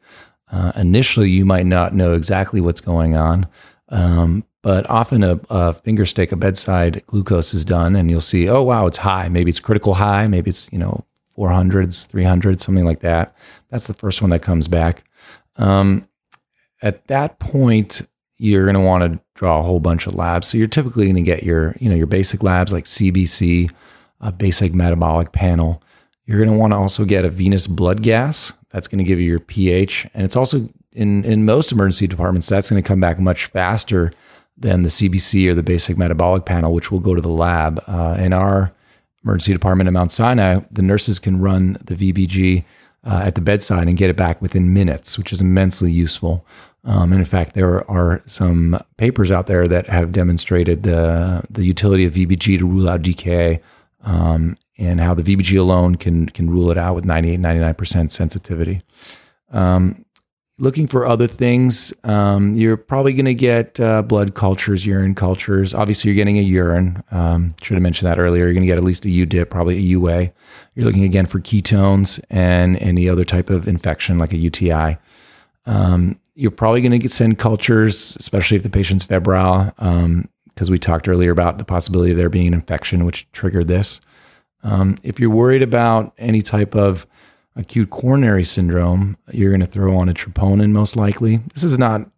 Uh, 0.51 0.71
initially, 0.75 1.29
you 1.29 1.45
might 1.45 1.65
not 1.65 1.93
know 1.93 2.13
exactly 2.13 2.59
what's 2.59 2.81
going 2.81 3.15
on, 3.15 3.47
um, 3.89 4.43
But 4.61 4.89
often 4.89 5.23
a, 5.23 5.39
a, 5.49 5.73
finger 5.73 6.05
stick, 6.05 6.31
a 6.31 6.35
bedside 6.35 7.03
glucose 7.07 7.53
is 7.53 7.63
done, 7.63 7.95
and 7.95 8.09
you'll 8.09 8.19
see, 8.19 8.49
oh 8.49 8.63
wow, 8.63 8.87
it's 8.87 8.97
high. 8.97 9.29
Maybe 9.29 9.49
it's 9.49 9.59
critical 9.59 9.93
high. 9.93 10.27
Maybe 10.27 10.49
it's 10.49 10.69
you 10.71 10.79
know 10.79 11.05
400s, 11.37 12.07
300s, 12.11 12.59
something 12.59 12.83
like 12.83 12.99
that. 12.99 13.33
That's 13.69 13.87
the 13.87 13.93
first 13.93 14.21
one 14.21 14.31
that 14.31 14.41
comes 14.41 14.67
back. 14.67 15.03
Um, 15.55 16.07
at 16.81 17.07
that 17.07 17.39
point, 17.39 18.01
you're 18.37 18.65
going 18.65 18.75
to 18.75 18.81
want 18.81 19.13
to 19.13 19.19
draw 19.35 19.59
a 19.59 19.63
whole 19.63 19.79
bunch 19.79 20.07
of 20.07 20.15
labs. 20.15 20.47
So 20.47 20.57
you're 20.57 20.67
typically 20.67 21.05
going 21.05 21.15
to 21.15 21.21
get 21.21 21.43
your 21.43 21.75
you 21.79 21.89
know 21.89 21.95
your 21.95 22.07
basic 22.07 22.43
labs 22.43 22.73
like 22.73 22.85
CBC, 22.85 23.71
a 24.21 24.31
basic 24.31 24.73
metabolic 24.73 25.31
panel. 25.31 25.81
You're 26.25 26.37
going 26.37 26.51
to 26.51 26.57
want 26.57 26.73
to 26.73 26.77
also 26.77 27.05
get 27.05 27.25
a 27.25 27.29
venous 27.29 27.67
blood 27.67 28.03
gas. 28.03 28.53
That's 28.69 28.87
going 28.87 28.99
to 28.99 29.03
give 29.03 29.19
you 29.19 29.27
your 29.27 29.39
pH, 29.39 30.07
and 30.13 30.23
it's 30.23 30.35
also 30.35 30.69
in 30.91 31.25
in 31.25 31.45
most 31.45 31.71
emergency 31.71 32.07
departments 32.07 32.47
that's 32.47 32.69
going 32.69 32.81
to 32.81 32.87
come 32.87 32.99
back 32.99 33.19
much 33.19 33.45
faster 33.47 34.11
than 34.57 34.83
the 34.83 34.89
CBC 34.89 35.49
or 35.49 35.53
the 35.53 35.63
basic 35.63 35.97
metabolic 35.97 36.45
panel, 36.45 36.73
which 36.73 36.91
will 36.91 36.99
go 36.99 37.15
to 37.15 37.21
the 37.21 37.29
lab. 37.29 37.81
Uh, 37.87 38.17
in 38.19 38.33
our 38.33 38.71
emergency 39.23 39.53
department 39.53 39.87
at 39.87 39.93
Mount 39.93 40.11
Sinai, 40.11 40.59
the 40.71 40.81
nurses 40.81 41.17
can 41.19 41.39
run 41.39 41.77
the 41.83 41.95
VBG 41.95 42.63
uh, 43.03 43.21
at 43.25 43.35
the 43.35 43.41
bedside 43.41 43.87
and 43.87 43.97
get 43.97 44.09
it 44.09 44.15
back 44.15 44.41
within 44.41 44.73
minutes, 44.73 45.17
which 45.17 45.31
is 45.31 45.41
immensely 45.41 45.91
useful. 45.91 46.45
Um, 46.83 47.11
and 47.11 47.19
in 47.19 47.25
fact, 47.25 47.55
there 47.55 47.89
are 47.89 48.21
some 48.25 48.81
papers 48.97 49.31
out 49.31 49.47
there 49.47 49.67
that 49.67 49.87
have 49.87 50.11
demonstrated 50.11 50.83
the 50.83 51.43
the 51.49 51.65
utility 51.65 52.05
of 52.05 52.13
VBG 52.13 52.59
to 52.59 52.65
rule 52.65 52.89
out 52.89 53.01
DKA 53.01 53.61
um, 54.09 54.55
and 54.77 54.99
how 54.99 55.13
the 55.13 55.23
VBG 55.23 55.57
alone 55.59 55.95
can 55.95 56.27
can 56.27 56.49
rule 56.49 56.71
it 56.71 56.77
out 56.77 56.95
with 56.95 57.05
98, 57.05 57.39
99% 57.39 58.11
sensitivity. 58.11 58.81
Um, 59.51 60.03
looking 60.57 60.87
for 60.87 61.05
other 61.05 61.27
things, 61.27 61.93
um, 62.03 62.55
you're 62.55 62.77
probably 62.77 63.13
going 63.13 63.25
to 63.25 63.35
get 63.35 63.79
uh, 63.79 64.01
blood 64.01 64.33
cultures, 64.33 64.85
urine 64.85 65.13
cultures. 65.13 65.75
Obviously, 65.75 66.09
you're 66.09 66.15
getting 66.15 66.39
a 66.39 66.41
urine. 66.41 67.03
Um, 67.11 67.55
should 67.61 67.75
have 67.75 67.83
mentioned 67.83 68.11
that 68.11 68.19
earlier. 68.19 68.45
You're 68.45 68.53
going 68.53 68.63
to 68.63 68.67
get 68.67 68.77
at 68.77 68.83
least 68.83 69.05
a 69.05 69.09
UDIP, 69.09 69.49
probably 69.49 69.77
a 69.77 69.81
UA. 69.81 70.31
You're 70.73 70.85
looking 70.85 71.03
again 71.03 71.27
for 71.27 71.39
ketones 71.39 72.19
and 72.29 72.77
any 72.81 73.07
other 73.07 73.25
type 73.25 73.49
of 73.49 73.67
infection 73.67 74.17
like 74.17 74.33
a 74.33 74.37
UTI. 74.37 74.97
Um, 75.65 76.19
you're 76.33 76.51
probably 76.51 76.81
going 76.81 76.93
to 76.93 76.99
get 76.99 77.11
send 77.11 77.37
cultures, 77.37 78.15
especially 78.15 78.57
if 78.57 78.63
the 78.63 78.69
patient's 78.69 79.03
febrile, 79.03 79.73
because 80.59 80.69
we 80.69 80.77
talked 80.77 81.07
earlier 81.07 81.31
about 81.31 81.57
the 81.57 81.63
possibility 81.63 82.11
of 82.11 82.17
there 82.17 82.27
being 82.27 82.45
an 82.45 82.53
infection 82.53 83.05
which 83.05 83.31
triggered 83.31 83.69
this. 83.69 84.01
Um, 84.61 84.97
if 85.03 85.17
you're 85.17 85.29
worried 85.29 85.61
about 85.61 86.13
any 86.17 86.41
type 86.41 86.75
of 86.75 87.07
acute 87.55 87.91
coronary 87.91 88.43
syndrome, 88.43 89.15
you're 89.31 89.51
going 89.51 89.61
to 89.61 89.67
throw 89.67 89.95
on 89.95 90.09
a 90.09 90.13
troponin 90.13 90.71
most 90.71 90.97
likely. 90.97 91.37
This 91.53 91.63
is 91.63 91.79
not 91.79 92.11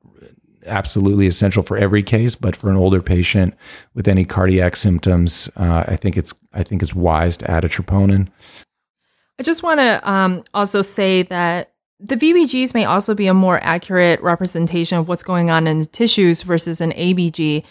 absolutely 0.65 1.27
essential 1.27 1.61
for 1.61 1.77
every 1.77 2.01
case, 2.01 2.33
but 2.33 2.55
for 2.55 2.71
an 2.71 2.77
older 2.77 2.99
patient 2.99 3.53
with 3.93 4.07
any 4.07 4.25
cardiac 4.25 4.75
symptoms, 4.75 5.47
uh, 5.55 5.83
I 5.87 5.95
think 5.95 6.17
it's 6.17 6.33
I 6.51 6.63
think 6.63 6.81
it's 6.81 6.95
wise 6.95 7.37
to 7.37 7.51
add 7.51 7.63
a 7.63 7.69
troponin. 7.69 8.27
I 9.37 9.43
just 9.43 9.61
want 9.61 9.79
to 9.81 10.09
um, 10.09 10.43
also 10.55 10.81
say 10.81 11.21
that 11.23 11.73
the 11.99 12.15
VBGs 12.15 12.73
may 12.73 12.85
also 12.85 13.13
be 13.13 13.27
a 13.27 13.33
more 13.35 13.59
accurate 13.61 14.19
representation 14.21 14.97
of 14.97 15.07
what's 15.07 15.21
going 15.21 15.51
on 15.51 15.67
in 15.67 15.77
the 15.77 15.85
tissues 15.85 16.41
versus 16.41 16.81
an 16.81 16.91
ABG. 16.93 17.63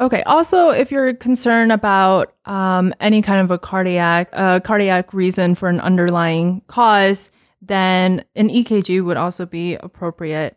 Okay. 0.00 0.22
Also, 0.22 0.70
if 0.70 0.92
you're 0.92 1.12
concerned 1.14 1.72
about 1.72 2.34
um, 2.44 2.94
any 3.00 3.20
kind 3.20 3.40
of 3.40 3.50
a 3.50 3.58
cardiac 3.58 4.28
uh, 4.32 4.60
cardiac 4.60 5.12
reason 5.12 5.54
for 5.54 5.68
an 5.68 5.80
underlying 5.80 6.62
cause, 6.68 7.30
then 7.60 8.24
an 8.36 8.48
EKG 8.48 9.04
would 9.04 9.16
also 9.16 9.44
be 9.44 9.74
appropriate. 9.74 10.56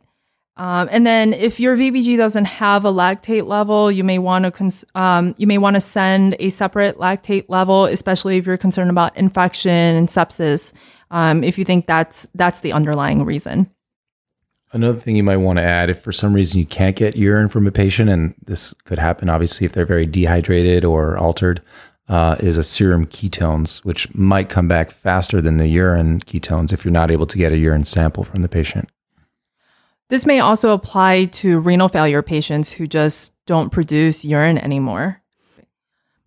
Um, 0.58 0.90
and 0.92 1.08
then, 1.08 1.34
if 1.34 1.60
your 1.60 1.76
VBG 1.76 2.18
doesn't 2.18 2.46
have 2.46 2.86
a 2.86 2.92
lactate 2.92 3.48
level, 3.48 3.92
you 3.92 4.04
may 4.04 4.20
want 4.20 4.46
to 4.46 4.52
cons- 4.52 4.86
um, 4.94 5.34
you 5.38 5.48
may 5.48 5.58
want 5.58 5.76
to 5.76 5.82
send 5.82 6.36
a 6.40 6.50
separate 6.50 6.98
lactate 6.98 7.46
level, 7.48 7.86
especially 7.86 8.38
if 8.38 8.46
you're 8.46 8.58
concerned 8.58 8.92
about 8.92 9.18
infection 9.18 9.72
and 9.72 10.08
sepsis. 10.08 10.72
Um, 11.10 11.44
if 11.44 11.58
you 11.58 11.66
think 11.66 11.88
that's 11.88 12.28
that's 12.36 12.60
the 12.60 12.74
underlying 12.74 13.26
reason. 13.26 13.72
Another 14.74 14.98
thing 14.98 15.18
you 15.18 15.24
might 15.24 15.38
want 15.38 15.58
to 15.58 15.64
add 15.64 15.90
if 15.90 16.02
for 16.02 16.14
some 16.14 16.34
reason 16.34 16.60
you 16.60 16.66
can't 16.66 16.96
get 16.96 17.18
urine 17.18 17.50
from 17.50 17.68
a 17.68 17.72
patient, 17.72 18.10
and 18.10 18.34
this 18.46 18.74
could 18.86 19.00
happen 19.00 19.30
obviously 19.30 19.66
if 19.66 19.74
they're 19.74 19.86
very 19.86 20.06
dehydrated 20.06 20.86
or 20.86 21.18
altered, 21.18 21.62
uh, 22.08 22.36
is 22.40 22.58
a 22.58 22.64
serum 22.64 23.06
ketones, 23.06 23.80
which 23.86 24.14
might 24.14 24.50
come 24.50 24.68
back 24.68 24.92
faster 24.92 25.42
than 25.42 25.58
the 25.58 25.68
urine 25.68 26.20
ketones 26.22 26.72
if 26.72 26.86
you're 26.86 26.92
not 26.92 27.12
able 27.12 27.26
to 27.26 27.38
get 27.38 27.52
a 27.52 27.58
urine 27.58 27.84
sample 27.84 28.24
from 28.24 28.42
the 28.42 28.50
patient. 28.50 28.90
This 30.10 30.26
may 30.26 30.42
also 30.42 30.74
apply 30.74 31.26
to 31.26 31.60
renal 31.60 31.88
failure 31.88 32.22
patients 32.22 32.72
who 32.72 32.86
just 32.86 33.34
don't 33.46 33.72
produce 33.72 34.26
urine 34.26 34.58
anymore. 34.58 35.22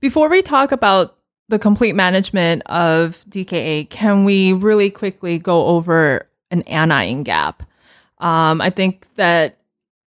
Before 0.01 0.29
we 0.31 0.41
talk 0.41 0.73
about 0.73 1.19
the 1.49 1.59
complete 1.59 1.95
management 1.95 2.63
of 2.67 3.25
DKA, 3.29 3.89
can 3.91 4.25
we 4.25 4.55
really 4.55 4.91
quickly 4.91 5.39
go 5.39 5.67
over 5.67 6.29
an 6.51 6.63
anion 6.63 7.23
gap? 7.25 7.63
Um, 8.25 8.63
I 8.63 8.71
think 8.71 9.07
that 9.17 9.59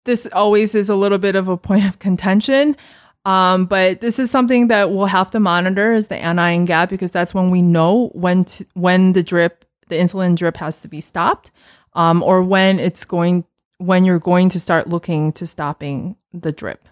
this 0.03 0.27
always 0.33 0.75
is 0.75 0.89
a 0.89 0.95
little 0.95 1.17
bit 1.17 1.35
of 1.35 1.47
a 1.47 1.57
point 1.57 1.85
of 1.85 1.97
contention. 1.97 2.75
Um, 3.23 3.65
but 3.65 4.01
this 4.01 4.19
is 4.19 4.29
something 4.29 4.67
that 4.67 4.91
we'll 4.91 5.05
have 5.05 5.31
to 5.31 5.39
monitor 5.39 5.93
is 5.93 6.07
the 6.07 6.17
anion 6.17 6.65
gap 6.65 6.89
because 6.89 7.11
that's 7.11 7.33
when 7.33 7.51
we 7.51 7.61
know 7.61 8.09
when 8.13 8.45
to, 8.45 8.65
when 8.73 9.13
the 9.13 9.23
drip, 9.23 9.63
the 9.87 9.95
insulin 9.95 10.35
drip 10.35 10.57
has 10.57 10.81
to 10.81 10.87
be 10.87 10.99
stopped, 10.99 11.51
um, 11.93 12.21
or 12.23 12.43
when 12.43 12.79
it's 12.79 13.05
going 13.05 13.45
when 13.77 14.03
you're 14.03 14.19
going 14.19 14.49
to 14.49 14.59
start 14.59 14.89
looking 14.89 15.31
to 15.33 15.45
stopping 15.45 16.15
the 16.33 16.51
drip. 16.51 16.87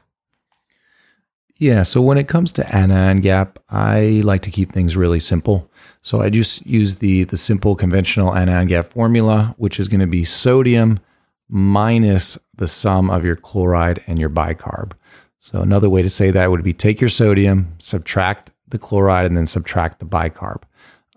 Yeah, 1.58 1.84
so 1.84 2.02
when 2.02 2.18
it 2.18 2.28
comes 2.28 2.52
to 2.54 2.76
anion 2.76 3.20
gap, 3.22 3.60
I 3.70 4.22
like 4.24 4.44
to 4.44 4.52
keep 4.52 4.72
things 4.72 4.96
really 4.96 5.20
simple. 5.20 5.70
So 6.02 6.22
I 6.22 6.30
just 6.30 6.66
use 6.66 6.98
the 6.98 7.24
the 7.26 7.38
simple 7.38 7.76
conventional 7.76 8.36
anion 8.36 8.68
gap 8.68 8.86
formula, 8.86 9.56
which 9.58 9.80
is 9.80 9.88
going 9.88 10.00
to 10.00 10.08
be 10.08 10.24
sodium 10.24 11.00
minus 11.50 12.38
the 12.56 12.68
sum 12.68 13.10
of 13.10 13.26
your 13.26 13.36
chloride 13.36 14.04
and 14.08 14.20
your 14.20 14.30
bicarb. 14.30 14.94
So 15.40 15.62
another 15.62 15.90
way 15.90 16.02
to 16.02 16.10
say 16.10 16.32
that 16.32 16.52
would 16.52 16.64
be 16.64 16.74
take 16.74 17.02
your 17.02 17.10
sodium, 17.10 17.74
subtract 17.80 18.52
the 18.68 18.78
chloride, 18.78 19.26
and 19.26 19.36
then 19.36 19.48
subtract 19.48 20.00
the 20.00 20.06
bicarb. 20.06 20.64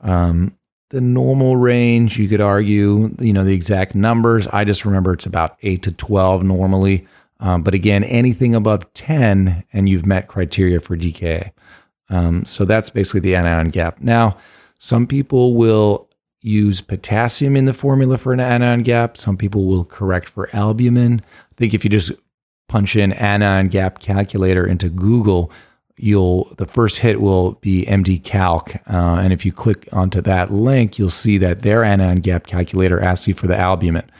Um, 0.00 0.56
the 0.88 1.00
normal 1.00 1.56
range, 1.56 2.18
you 2.18 2.28
could 2.28 2.40
argue, 2.40 3.14
you 3.18 3.32
know, 3.32 3.44
the 3.44 3.54
exact 3.54 3.94
numbers. 3.94 4.46
I 4.48 4.64
just 4.64 4.84
remember 4.84 5.12
it's 5.12 5.26
about 5.26 5.56
eight 5.62 5.82
to 5.84 5.92
12 5.92 6.44
normally. 6.44 7.06
Um, 7.40 7.62
but 7.62 7.74
again, 7.74 8.04
anything 8.04 8.54
above 8.54 8.92
10 8.94 9.64
and 9.72 9.88
you've 9.88 10.06
met 10.06 10.28
criteria 10.28 10.78
for 10.80 10.96
DKA. 10.96 11.50
Um, 12.08 12.44
so 12.44 12.64
that's 12.64 12.90
basically 12.90 13.20
the 13.20 13.34
anion 13.34 13.68
gap. 13.68 14.00
Now, 14.00 14.36
some 14.78 15.06
people 15.06 15.54
will 15.54 16.08
use 16.42 16.80
potassium 16.80 17.56
in 17.56 17.64
the 17.64 17.72
formula 17.72 18.18
for 18.18 18.32
an 18.32 18.40
anion 18.40 18.82
gap. 18.82 19.16
Some 19.16 19.36
people 19.36 19.64
will 19.64 19.84
correct 19.84 20.28
for 20.28 20.50
albumin. 20.52 21.22
I 21.24 21.54
think 21.56 21.72
if 21.72 21.84
you 21.84 21.90
just 21.90 22.12
punch 22.68 22.96
in 22.96 23.12
anion 23.12 23.68
gap 23.68 24.00
calculator 24.00 24.66
into 24.66 24.88
Google, 24.88 25.52
you'll 25.96 26.52
the 26.56 26.66
first 26.66 26.98
hit 26.98 27.20
will 27.20 27.52
be 27.54 27.86
MDCalc, 27.86 28.76
uh, 28.92 29.20
and 29.20 29.32
if 29.32 29.46
you 29.46 29.52
click 29.52 29.88
onto 29.92 30.20
that 30.22 30.52
link, 30.52 30.98
you'll 30.98 31.10
see 31.10 31.38
that 31.38 31.62
their 31.62 31.84
anion 31.84 32.20
gap 32.20 32.46
calculator 32.46 33.00
asks 33.00 33.28
you 33.28 33.34
for 33.34 33.46
the 33.46 33.56
albumin 33.56 34.10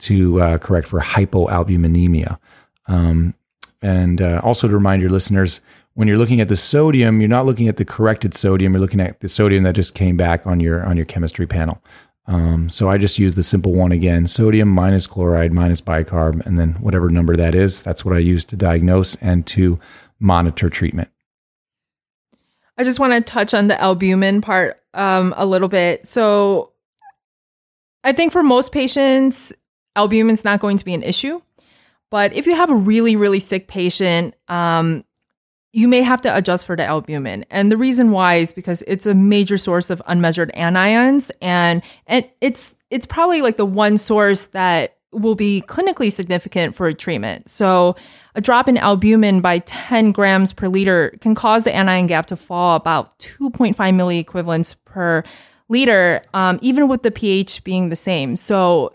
to 0.00 0.40
uh, 0.40 0.58
correct 0.58 0.88
for 0.88 1.00
hypoalbuminemia. 1.00 2.38
Um, 2.86 3.34
and 3.82 4.20
uh, 4.20 4.40
also 4.42 4.68
to 4.68 4.74
remind 4.74 5.00
your 5.00 5.10
listeners, 5.10 5.60
when 5.94 6.08
you're 6.08 6.18
looking 6.18 6.40
at 6.40 6.48
the 6.48 6.56
sodium, 6.56 7.20
you're 7.20 7.28
not 7.28 7.46
looking 7.46 7.68
at 7.68 7.76
the 7.76 7.84
corrected 7.84 8.34
sodium. 8.34 8.72
You're 8.72 8.80
looking 8.80 9.00
at 9.00 9.20
the 9.20 9.28
sodium 9.28 9.64
that 9.64 9.74
just 9.74 9.94
came 9.94 10.16
back 10.16 10.46
on 10.46 10.60
your 10.60 10.84
on 10.84 10.96
your 10.96 11.06
chemistry 11.06 11.46
panel. 11.46 11.82
Um, 12.26 12.68
so 12.68 12.88
I 12.88 12.96
just 12.96 13.18
use 13.18 13.34
the 13.34 13.42
simple 13.42 13.72
one 13.72 13.92
again: 13.92 14.26
sodium 14.26 14.68
minus 14.68 15.06
chloride 15.06 15.52
minus 15.52 15.80
bicarb, 15.80 16.44
and 16.46 16.58
then 16.58 16.74
whatever 16.74 17.10
number 17.10 17.34
that 17.36 17.54
is. 17.54 17.82
That's 17.82 18.04
what 18.04 18.14
I 18.14 18.18
use 18.18 18.44
to 18.46 18.56
diagnose 18.56 19.16
and 19.16 19.46
to 19.48 19.80
monitor 20.20 20.68
treatment. 20.68 21.08
I 22.78 22.84
just 22.84 23.00
want 23.00 23.12
to 23.12 23.20
touch 23.20 23.52
on 23.52 23.66
the 23.66 23.80
albumin 23.80 24.40
part 24.40 24.80
um, 24.94 25.34
a 25.36 25.44
little 25.44 25.68
bit. 25.68 26.06
So 26.06 26.72
I 28.04 28.12
think 28.12 28.32
for 28.32 28.42
most 28.42 28.72
patients, 28.72 29.52
albumin's 29.96 30.44
not 30.44 30.60
going 30.60 30.76
to 30.78 30.84
be 30.84 30.94
an 30.94 31.02
issue. 31.02 31.42
But 32.10 32.32
if 32.32 32.46
you 32.46 32.56
have 32.56 32.70
a 32.70 32.74
really, 32.74 33.16
really 33.16 33.40
sick 33.40 33.68
patient, 33.68 34.34
um, 34.48 35.04
you 35.72 35.86
may 35.86 36.02
have 36.02 36.20
to 36.22 36.36
adjust 36.36 36.66
for 36.66 36.76
the 36.76 36.84
albumin. 36.84 37.44
And 37.50 37.70
the 37.70 37.76
reason 37.76 38.10
why 38.10 38.36
is 38.36 38.52
because 38.52 38.82
it's 38.86 39.06
a 39.06 39.14
major 39.14 39.56
source 39.56 39.90
of 39.90 40.02
unmeasured 40.06 40.50
anions 40.56 41.30
and 41.40 41.82
and 42.06 42.28
it's 42.40 42.74
it's 42.90 43.06
probably 43.06 43.40
like 43.40 43.56
the 43.56 43.64
one 43.64 43.96
source 43.96 44.46
that 44.46 44.96
will 45.12 45.34
be 45.34 45.62
clinically 45.66 46.10
significant 46.10 46.74
for 46.74 46.86
a 46.86 46.94
treatment. 46.94 47.48
So 47.48 47.96
a 48.34 48.40
drop 48.40 48.68
in 48.68 48.76
albumin 48.76 49.40
by 49.40 49.58
10 49.60 50.12
grams 50.12 50.52
per 50.52 50.68
liter 50.68 51.16
can 51.20 51.34
cause 51.34 51.64
the 51.64 51.74
anion 51.74 52.06
gap 52.06 52.26
to 52.26 52.36
fall 52.36 52.76
about 52.76 53.18
2.5 53.18 53.74
milliequivalents 53.74 54.76
per 54.84 55.24
liter, 55.68 56.22
um, 56.32 56.58
even 56.62 56.88
with 56.88 57.02
the 57.02 57.10
pH 57.10 57.64
being 57.64 57.88
the 57.88 57.96
same. 57.96 58.36
So 58.36 58.92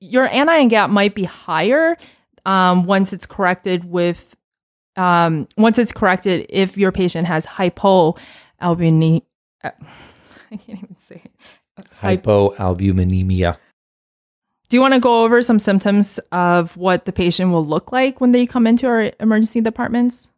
your 0.00 0.28
anion 0.28 0.68
gap 0.68 0.90
might 0.90 1.14
be 1.14 1.24
higher 1.24 1.96
um, 2.44 2.84
once 2.84 3.12
it's 3.12 3.26
corrected 3.26 3.84
with 3.84 4.36
um, 4.98 5.46
once 5.56 5.78
it's 5.78 5.92
corrected, 5.92 6.46
if 6.48 6.76
your 6.76 6.90
patient 6.92 7.26
has 7.28 7.46
hypoalbuminemia, 7.46 9.22
uh, 9.62 9.70
I 10.50 10.56
can't 10.56 10.82
even 10.82 10.98
say 10.98 11.22
it. 11.24 11.86
Hypoalbuminemia. 12.02 13.56
Do 14.68 14.76
you 14.76 14.80
want 14.80 14.94
to 14.94 15.00
go 15.00 15.24
over 15.24 15.40
some 15.40 15.58
symptoms 15.58 16.18
of 16.32 16.76
what 16.76 17.04
the 17.04 17.12
patient 17.12 17.52
will 17.52 17.64
look 17.64 17.92
like 17.92 18.20
when 18.20 18.32
they 18.32 18.44
come 18.44 18.66
into 18.66 18.86
our 18.86 19.12
emergency 19.20 19.60
departments? 19.60 20.30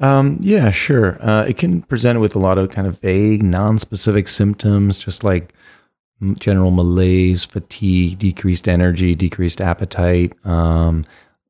Um, 0.00 0.38
yeah, 0.40 0.70
sure. 0.70 1.18
Uh, 1.20 1.44
it 1.44 1.58
can 1.58 1.82
present 1.82 2.20
with 2.20 2.34
a 2.34 2.38
lot 2.38 2.56
of 2.56 2.70
kind 2.70 2.86
of 2.86 3.00
vague, 3.00 3.42
non-specific 3.42 4.28
symptoms, 4.28 4.96
just 4.98 5.24
like 5.24 5.52
general 6.38 6.70
malaise, 6.70 7.44
fatigue, 7.44 8.18
decreased 8.18 8.68
energy, 8.68 9.14
decreased 9.14 9.60
appetite. 9.60 10.32
Um, 10.46 11.04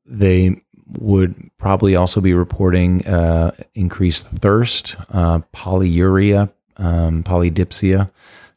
they 0.05 0.61
would 0.99 1.35
probably 1.57 1.95
also 1.95 2.21
be 2.21 2.33
reporting 2.33 3.05
uh, 3.07 3.51
increased 3.73 4.27
thirst, 4.27 4.95
uh, 5.09 5.39
polyuria, 5.53 6.51
um, 6.77 7.23
polydipsia, 7.23 8.09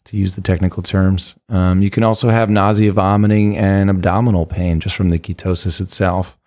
to 0.05 0.17
use 0.17 0.35
the 0.35 0.41
technical 0.41 0.83
terms. 0.83 1.37
Um, 1.49 1.83
you 1.83 1.91
can 1.91 2.03
also 2.03 2.31
have 2.31 2.49
nausea, 2.49 2.93
vomiting, 2.93 3.57
and 3.57 3.91
abdominal 3.91 4.47
pain 4.47 4.81
just 4.81 4.97
from 4.97 5.11
the 5.11 5.19
ketosis 5.19 5.81
itself. 5.81 6.39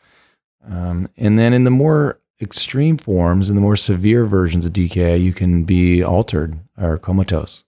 Um, 0.68 1.10
and 1.18 1.38
then 1.38 1.54
in 1.54 1.64
the 1.64 1.72
more 1.72 2.20
extreme 2.42 2.98
forms, 2.98 3.50
in 3.50 3.56
the 3.56 3.62
more 3.62 3.76
severe 3.76 4.26
versions 4.26 4.66
of 4.66 4.74
DKA, 4.74 5.22
you 5.22 5.34
can 5.34 5.64
be 5.64 6.04
altered 6.04 6.60
or 6.78 6.98
comatose. 6.98 7.64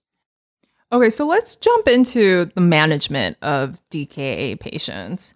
Okay, 0.92 1.10
so 1.10 1.26
let's 1.26 1.56
jump 1.56 1.88
into 1.88 2.46
the 2.54 2.60
management 2.60 3.36
of 3.42 3.80
DKA 3.90 4.58
patients. 4.58 5.34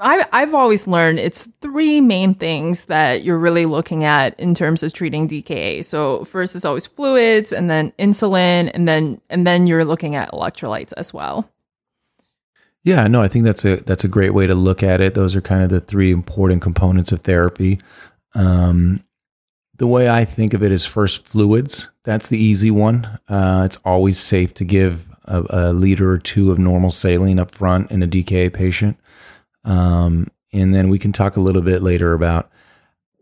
I, 0.00 0.26
I've 0.32 0.54
always 0.54 0.86
learned 0.86 1.20
it's 1.20 1.48
three 1.60 2.00
main 2.00 2.34
things 2.34 2.86
that 2.86 3.22
you're 3.22 3.38
really 3.38 3.64
looking 3.64 4.02
at 4.02 4.38
in 4.40 4.54
terms 4.54 4.82
of 4.82 4.92
treating 4.92 5.28
DKA. 5.28 5.84
So 5.84 6.24
first 6.24 6.56
is 6.56 6.64
always 6.64 6.86
fluids, 6.86 7.52
and 7.52 7.70
then 7.70 7.92
insulin, 7.98 8.70
and 8.74 8.88
then 8.88 9.20
and 9.30 9.46
then 9.46 9.66
you're 9.66 9.84
looking 9.84 10.16
at 10.16 10.32
electrolytes 10.32 10.92
as 10.96 11.14
well. 11.14 11.48
Yeah, 12.82 13.06
no, 13.06 13.22
I 13.22 13.28
think 13.28 13.44
that's 13.44 13.64
a 13.64 13.76
that's 13.76 14.04
a 14.04 14.08
great 14.08 14.34
way 14.34 14.46
to 14.46 14.54
look 14.54 14.82
at 14.82 15.00
it. 15.00 15.14
Those 15.14 15.36
are 15.36 15.40
kind 15.40 15.62
of 15.62 15.70
the 15.70 15.80
three 15.80 16.10
important 16.10 16.60
components 16.60 17.12
of 17.12 17.20
therapy. 17.20 17.78
Um, 18.34 19.04
the 19.76 19.86
way 19.86 20.08
I 20.08 20.24
think 20.24 20.54
of 20.54 20.62
it 20.62 20.72
is 20.72 20.86
first 20.86 21.26
fluids. 21.26 21.90
That's 22.02 22.28
the 22.28 22.38
easy 22.38 22.70
one. 22.70 23.18
Uh, 23.28 23.62
it's 23.64 23.78
always 23.84 24.18
safe 24.18 24.54
to 24.54 24.64
give 24.64 25.06
a, 25.24 25.44
a, 25.50 25.72
liter 25.72 26.10
or 26.10 26.18
two 26.18 26.52
of 26.52 26.58
normal 26.58 26.90
saline 26.90 27.38
up 27.38 27.50
front 27.50 27.90
in 27.90 28.02
a 28.02 28.06
DKA 28.06 28.52
patient. 28.52 28.98
Um, 29.64 30.28
and 30.52 30.74
then 30.74 30.88
we 30.88 30.98
can 30.98 31.12
talk 31.12 31.36
a 31.36 31.40
little 31.40 31.62
bit 31.62 31.82
later 31.82 32.12
about 32.12 32.50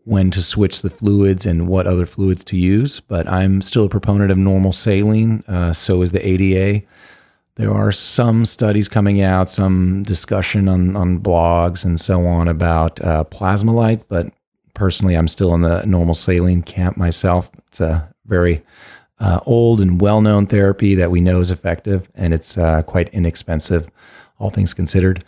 when 0.05 0.31
to 0.31 0.41
switch 0.41 0.81
the 0.81 0.89
fluids 0.89 1.45
and 1.45 1.67
what 1.67 1.87
other 1.87 2.05
fluids 2.05 2.43
to 2.43 2.57
use. 2.57 2.99
But 2.99 3.27
I'm 3.27 3.61
still 3.61 3.85
a 3.85 3.89
proponent 3.89 4.31
of 4.31 4.37
normal 4.37 4.71
saline. 4.71 5.43
Uh, 5.47 5.73
so 5.73 6.01
is 6.01 6.11
the 6.11 6.25
ADA. 6.25 6.85
There 7.55 7.73
are 7.73 7.91
some 7.91 8.45
studies 8.45 8.89
coming 8.89 9.21
out, 9.21 9.49
some 9.49 10.03
discussion 10.03 10.67
on, 10.67 10.95
on 10.95 11.19
blogs 11.19 11.85
and 11.85 11.99
so 11.99 12.25
on 12.25 12.47
about 12.47 12.99
uh, 13.01 13.23
but 14.07 14.33
personally, 14.73 15.15
I'm 15.15 15.27
still 15.27 15.53
in 15.53 15.61
the 15.61 15.85
normal 15.85 16.15
saline 16.15 16.63
camp 16.63 16.97
myself. 16.97 17.51
It's 17.67 17.79
a 17.79 18.11
very 18.25 18.63
uh, 19.19 19.39
old 19.45 19.81
and 19.81 20.01
well 20.01 20.21
known 20.21 20.47
therapy 20.47 20.95
that 20.95 21.11
we 21.11 21.21
know 21.21 21.39
is 21.39 21.51
effective, 21.51 22.09
and 22.15 22.33
it's 22.33 22.57
uh, 22.57 22.81
quite 22.81 23.09
inexpensive, 23.09 23.89
all 24.39 24.49
things 24.49 24.73
considered. 24.73 25.23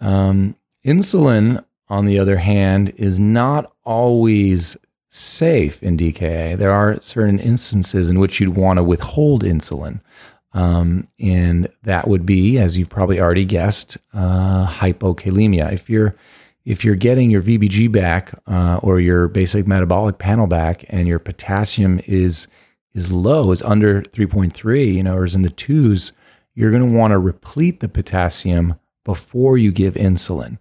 Um, 0.00 0.56
insulin, 0.88 1.64
on 1.88 2.06
the 2.06 2.18
other 2.18 2.38
hand, 2.38 2.92
is 2.96 3.20
not 3.20 3.72
always 3.84 4.76
safe 5.10 5.82
in 5.82 5.96
DKA. 5.96 6.56
There 6.56 6.72
are 6.72 7.00
certain 7.00 7.38
instances 7.38 8.10
in 8.10 8.18
which 8.18 8.40
you'd 8.40 8.56
want 8.56 8.78
to 8.78 8.84
withhold 8.84 9.42
insulin. 9.42 10.00
Um, 10.52 11.06
and 11.20 11.68
that 11.82 12.08
would 12.08 12.24
be, 12.24 12.58
as 12.58 12.78
you've 12.78 12.88
probably 12.88 13.20
already 13.20 13.44
guessed, 13.44 13.98
uh, 14.14 14.66
hypokalemia. 14.66 15.72
If 15.72 15.88
you're 15.90 16.16
if 16.64 16.84
you're 16.84 16.96
getting 16.96 17.30
your 17.30 17.40
VBG 17.40 17.90
back 17.90 18.34
uh, 18.46 18.78
or 18.82 19.00
your 19.00 19.28
basic 19.28 19.66
metabolic 19.66 20.18
panel 20.18 20.46
back, 20.46 20.84
and 20.88 21.08
your 21.08 21.18
potassium 21.18 22.00
is 22.06 22.48
is 22.94 23.12
low, 23.12 23.52
is 23.52 23.62
under 23.62 24.02
3.3, 24.02 24.94
you 24.94 25.02
know, 25.02 25.16
or 25.16 25.24
is 25.24 25.34
in 25.34 25.42
the 25.42 25.50
twos, 25.50 26.12
you're 26.54 26.70
going 26.70 26.90
to 26.90 26.98
want 26.98 27.12
to 27.12 27.18
replete 27.18 27.80
the 27.80 27.88
potassium 27.88 28.74
before 29.04 29.56
you 29.56 29.70
give 29.70 29.94
insulin. 29.94 30.58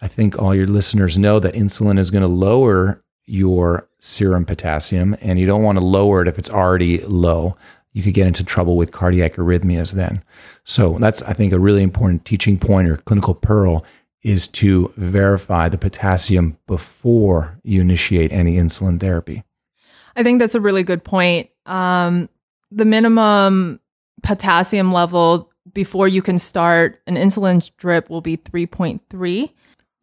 I 0.00 0.08
think 0.08 0.38
all 0.38 0.54
your 0.54 0.66
listeners 0.66 1.18
know 1.18 1.38
that 1.40 1.54
insulin 1.54 1.98
is 1.98 2.10
going 2.10 2.22
to 2.22 2.28
lower 2.28 3.02
your 3.26 3.88
serum 3.98 4.44
potassium, 4.44 5.16
and 5.20 5.38
you 5.38 5.46
don't 5.46 5.62
want 5.62 5.78
to 5.78 5.84
lower 5.84 6.22
it 6.22 6.28
if 6.28 6.38
it's 6.38 6.50
already 6.50 6.98
low. 6.98 7.56
You 7.92 8.02
could 8.02 8.14
get 8.14 8.26
into 8.26 8.44
trouble 8.44 8.76
with 8.76 8.92
cardiac 8.92 9.34
arrhythmias 9.34 9.92
then. 9.92 10.22
So 10.64 10.98
that's, 10.98 11.22
I 11.22 11.32
think, 11.32 11.52
a 11.52 11.60
really 11.60 11.82
important 11.82 12.24
teaching 12.24 12.58
point 12.58 12.88
or 12.88 12.96
clinical 12.96 13.34
pearl 13.34 13.84
is 14.22 14.48
to 14.48 14.92
verify 14.96 15.68
the 15.68 15.78
potassium 15.78 16.58
before 16.66 17.60
you 17.62 17.80
initiate 17.80 18.32
any 18.32 18.56
insulin 18.56 18.98
therapy. 18.98 19.44
I 20.16 20.22
think 20.22 20.38
that's 20.38 20.54
a 20.54 20.60
really 20.60 20.82
good 20.82 21.04
point. 21.04 21.50
Um, 21.66 22.28
the 22.70 22.84
minimum 22.84 23.80
potassium 24.22 24.92
level 24.92 25.52
before 25.72 26.08
you 26.08 26.22
can 26.22 26.38
start 26.38 26.98
an 27.06 27.16
insulin 27.16 27.70
drip 27.76 28.10
will 28.10 28.20
be 28.20 28.36
3.3. 28.36 29.50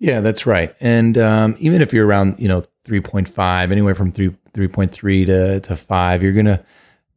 Yeah, 0.02 0.20
that's 0.20 0.48
right. 0.48 0.76
And 0.80 1.16
um, 1.20 1.56
even 1.60 1.80
if 1.80 1.94
you're 1.94 2.08
around, 2.08 2.40
you 2.40 2.48
know, 2.48 2.64
3.5, 2.86 3.72
anywhere 3.72 3.94
from 3.94 4.12
3, 4.12 4.30
3.3 4.56 5.26
to, 5.28 5.60
to 5.60 5.76
5, 5.76 6.24
you're 6.24 6.34
going 6.34 6.48
to 6.48 6.60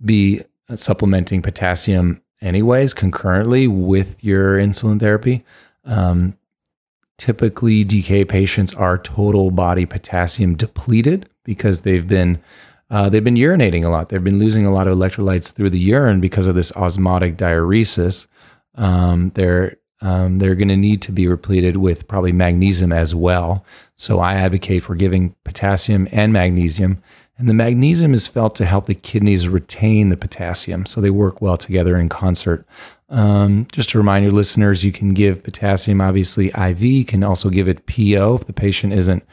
be 0.04 0.42
supplementing 0.74 1.40
potassium 1.40 2.20
anyways 2.42 2.92
concurrently 2.92 3.66
with 3.66 4.22
your 4.22 4.58
insulin 4.58 5.00
therapy. 5.00 5.42
Um, 5.86 6.36
typically, 7.16 7.86
DK 7.86 8.28
patients 8.28 8.74
are 8.74 8.98
total 8.98 9.50
body 9.50 9.86
potassium 9.86 10.54
depleted 10.54 11.26
because 11.42 11.80
they've 11.80 12.06
been 12.06 12.42
uh, 12.90 13.08
they've 13.08 13.24
been 13.24 13.36
urinating 13.36 13.82
a 13.82 13.88
lot. 13.88 14.10
They've 14.10 14.22
been 14.22 14.38
losing 14.38 14.66
a 14.66 14.70
lot 14.70 14.86
of 14.86 14.98
electrolytes 14.98 15.50
through 15.50 15.70
the 15.70 15.78
urine 15.78 16.20
because 16.20 16.48
of 16.48 16.54
this 16.54 16.70
osmotic 16.72 17.38
diuresis. 17.38 18.26
Um, 18.74 19.32
they're 19.34 19.78
um, 20.04 20.38
they're 20.38 20.54
going 20.54 20.68
to 20.68 20.76
need 20.76 21.00
to 21.02 21.12
be 21.12 21.26
repleted 21.26 21.78
with 21.78 22.06
probably 22.06 22.30
magnesium 22.30 22.92
as 22.92 23.14
well. 23.14 23.64
So 23.96 24.20
I 24.20 24.34
advocate 24.34 24.82
for 24.82 24.94
giving 24.94 25.34
potassium 25.44 26.06
and 26.12 26.30
magnesium. 26.30 27.02
And 27.38 27.48
the 27.48 27.54
magnesium 27.54 28.12
is 28.12 28.28
felt 28.28 28.54
to 28.56 28.66
help 28.66 28.84
the 28.84 28.94
kidneys 28.94 29.48
retain 29.48 30.10
the 30.10 30.16
potassium, 30.16 30.84
so 30.86 31.00
they 31.00 31.10
work 31.10 31.40
well 31.40 31.56
together 31.56 31.96
in 31.96 32.08
concert. 32.08 32.66
Um, 33.08 33.66
just 33.72 33.88
to 33.90 33.98
remind 33.98 34.24
your 34.24 34.32
listeners, 34.32 34.84
you 34.84 34.92
can 34.92 35.14
give 35.14 35.42
potassium 35.42 36.02
obviously 36.02 36.48
IV. 36.48 36.82
You 36.82 37.04
can 37.04 37.24
also 37.24 37.48
give 37.48 37.66
it 37.66 37.86
PO 37.86 38.36
if 38.36 38.46
the 38.46 38.52
patient 38.52 38.92
isn't 38.92 39.24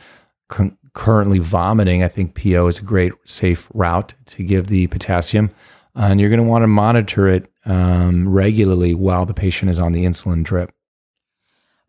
con- 0.47 0.77
currently 0.93 1.39
vomiting, 1.39 2.01
I 2.01 2.07
think 2.07 2.34
PO 2.34 2.67
is 2.67 2.79
a 2.79 2.84
great 2.84 3.13
safe 3.25 3.69
route 3.73 4.13
to 4.27 4.43
give 4.43 4.67
the 4.67 4.88
potassium. 4.88 5.49
Uh, 5.95 6.08
and 6.12 6.19
you're 6.19 6.30
going 6.30 6.41
to 6.41 6.47
want 6.47 6.63
to 6.63 6.67
monitor 6.67 7.27
it 7.27 7.51
um, 7.65 8.27
regularly 8.30 8.93
while 8.93 9.25
the 9.25 9.34
patient 9.34 9.69
is 9.69 9.80
on 9.80 9.91
the 9.91 10.06
insulin 10.06 10.43
drip. 10.43 10.71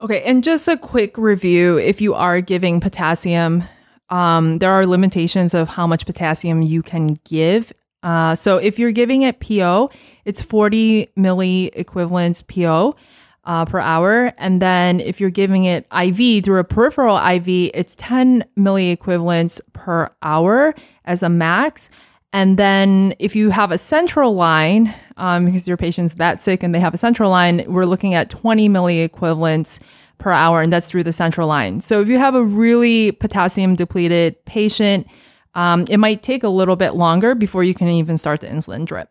Okay, 0.01 0.23
and 0.25 0.43
just 0.43 0.67
a 0.67 0.77
quick 0.77 1.17
review 1.17 1.79
if 1.79 2.01
you 2.01 2.15
are 2.15 2.41
giving 2.41 2.81
potassium, 2.81 3.63
um, 4.11 4.59
there 4.59 4.73
are 4.73 4.85
limitations 4.85 5.55
of 5.55 5.69
how 5.69 5.87
much 5.87 6.07
potassium 6.07 6.61
you 6.61 6.83
can 6.83 7.19
give. 7.25 7.73
Uh, 8.03 8.35
so 8.35 8.57
if 8.57 8.79
you're 8.79 8.93
giving 8.93 9.23
it 9.23 9.39
PO, 9.39 9.91
it's 10.25 10.43
40 10.43 11.09
milli 11.17 11.71
equivalents 11.73 12.43
PO 12.43 12.97
uh, 13.45 13.65
per 13.65 13.79
hour. 13.79 14.33
And 14.39 14.61
then 14.61 15.01
if 15.01 15.21
you're 15.21 15.31
giving 15.31 15.65
it 15.65 15.87
IV 15.93 16.45
through 16.45 16.61
a 16.61 16.65
peripheral 16.65 17.17
IV, 17.17 17.71
it's 17.75 17.95
10 17.97 18.45
milliequivalents 18.59 19.61
per 19.73 20.11
hour 20.23 20.75
as 21.05 21.23
a 21.23 21.29
max. 21.29 21.91
And 22.33 22.59
then 22.59 23.15
if 23.19 23.37
you 23.37 23.51
have 23.51 23.73
a 23.73 23.79
central 23.79 24.35
line, 24.35 24.95
um, 25.17 25.45
because 25.45 25.69
your 25.69 25.77
patient's 25.77 26.15
that 26.15 26.41
sick 26.41 26.63
and 26.63 26.75
they 26.75 26.81
have 26.81 26.95
a 26.95 26.99
central 26.99 27.31
line, 27.31 27.65
we're 27.67 27.85
looking 27.85 28.15
at 28.15 28.31
20 28.31 28.69
milliequivalents 28.69 29.81
per 30.19 30.31
hour, 30.31 30.61
and 30.63 30.73
that's 30.73 30.91
through 30.91 31.03
the 31.03 31.13
central 31.13 31.47
line. 31.49 31.81
So 31.81 32.01
if 32.01 32.09
you 32.09 32.19
have 32.19 32.35
a 32.35 32.43
really 32.43 33.13
potassium 33.13 33.75
depleted 33.75 34.43
patient, 34.47 35.07
um, 35.55 35.85
it 35.91 35.99
might 35.99 36.23
take 36.23 36.43
a 36.43 36.49
little 36.49 36.77
bit 36.77 36.95
longer 36.95 37.35
before 37.35 37.65
you 37.65 37.75
can 37.75 37.89
even 37.89 38.17
start 38.17 38.41
the 38.41 38.47
insulin 38.47 38.87
drip. 38.87 39.11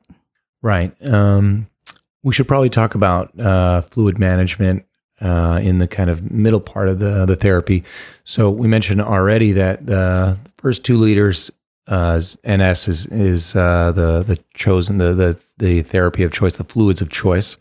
Right. 0.63 0.95
Um, 1.05 1.67
we 2.23 2.34
should 2.34 2.47
probably 2.47 2.69
talk 2.69 2.95
about 2.95 3.38
uh, 3.39 3.81
fluid 3.81 4.17
management 4.17 4.86
uh, 5.19 5.60
in 5.62 5.77
the 5.77 5.88
kind 5.88 6.10
of 6.10 6.31
middle 6.31 6.60
part 6.60 6.88
of 6.88 6.99
the 6.99 7.25
the 7.25 7.36
therapy. 7.36 7.84
So 8.23 8.49
we 8.49 8.67
mentioned 8.67 9.01
already 9.01 9.51
that 9.51 9.86
the 9.86 10.38
first 10.57 10.84
two 10.84 10.97
liters 10.97 11.51
uh, 11.91 12.21
NS 12.47 12.88
is 12.88 13.06
is 13.08 13.56
uh, 13.56 13.91
the 13.91 14.23
the 14.23 14.39
chosen 14.54 14.97
the, 14.97 15.13
the 15.13 15.39
the 15.58 15.82
therapy 15.84 16.23
of 16.23 16.32
choice, 16.32 16.56
the 16.56 16.63
fluids 16.63 17.01
of 17.01 17.10
choice. 17.10 17.58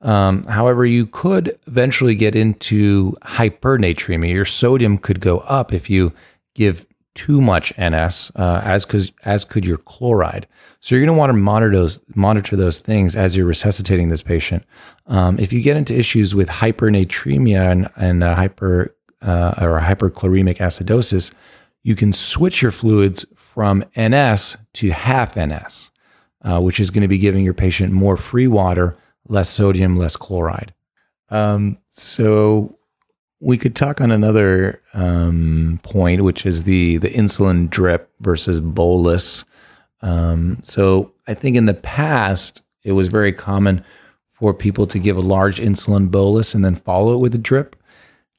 Um, 0.00 0.44
however, 0.44 0.86
you 0.86 1.06
could 1.06 1.58
eventually 1.66 2.14
get 2.14 2.34
into 2.34 3.12
hypernatremia. 3.22 4.32
Your 4.32 4.44
sodium 4.44 4.98
could 4.98 5.20
go 5.20 5.38
up 5.40 5.72
if 5.72 5.90
you 5.90 6.12
give 6.54 6.86
too 7.14 7.40
much 7.40 7.72
NS, 7.78 8.32
uh, 8.36 8.60
as 8.64 8.84
could 8.84 9.10
as 9.24 9.44
could 9.44 9.66
your 9.66 9.78
chloride. 9.78 10.46
So 10.80 10.94
you're 10.94 11.04
going 11.04 11.14
to 11.14 11.18
want 11.18 11.30
to 11.30 11.34
monitor 11.34 11.76
those 11.76 12.00
monitor 12.14 12.54
those 12.54 12.78
things 12.78 13.16
as 13.16 13.36
you're 13.36 13.46
resuscitating 13.46 14.10
this 14.10 14.22
patient. 14.22 14.64
Um, 15.08 15.40
if 15.40 15.52
you 15.52 15.60
get 15.60 15.76
into 15.76 15.98
issues 15.98 16.36
with 16.36 16.48
hypernatremia 16.48 17.70
and, 17.70 17.88
and 17.96 18.22
uh, 18.22 18.36
hyper 18.36 18.94
uh, 19.20 19.54
or 19.60 19.80
hyperchloremic 19.80 20.58
acidosis, 20.58 21.32
you 21.82 21.94
can 21.94 22.12
switch 22.12 22.62
your 22.62 22.72
fluids 22.72 23.24
from 23.34 23.84
NS 23.98 24.56
to 24.74 24.90
half 24.90 25.36
NS, 25.36 25.90
uh, 26.42 26.60
which 26.60 26.78
is 26.78 26.90
going 26.90 27.02
to 27.02 27.08
be 27.08 27.18
giving 27.18 27.44
your 27.44 27.54
patient 27.54 27.92
more 27.92 28.16
free 28.16 28.46
water, 28.46 28.96
less 29.28 29.48
sodium, 29.48 29.96
less 29.96 30.16
chloride. 30.16 30.72
Um, 31.30 31.78
so 31.90 32.78
we 33.40 33.58
could 33.58 33.74
talk 33.74 34.00
on 34.00 34.12
another 34.12 34.80
um, 34.94 35.80
point, 35.82 36.22
which 36.22 36.46
is 36.46 36.62
the 36.62 36.98
the 36.98 37.10
insulin 37.10 37.68
drip 37.68 38.10
versus 38.20 38.60
bolus. 38.60 39.44
Um, 40.00 40.58
so 40.62 41.12
I 41.26 41.34
think 41.34 41.56
in 41.56 41.66
the 41.66 41.74
past 41.74 42.62
it 42.84 42.92
was 42.92 43.08
very 43.08 43.32
common 43.32 43.84
for 44.26 44.54
people 44.54 44.86
to 44.88 44.98
give 44.98 45.16
a 45.16 45.20
large 45.20 45.60
insulin 45.60 46.10
bolus 46.10 46.54
and 46.54 46.64
then 46.64 46.74
follow 46.74 47.14
it 47.14 47.18
with 47.18 47.34
a 47.34 47.38
drip. 47.38 47.76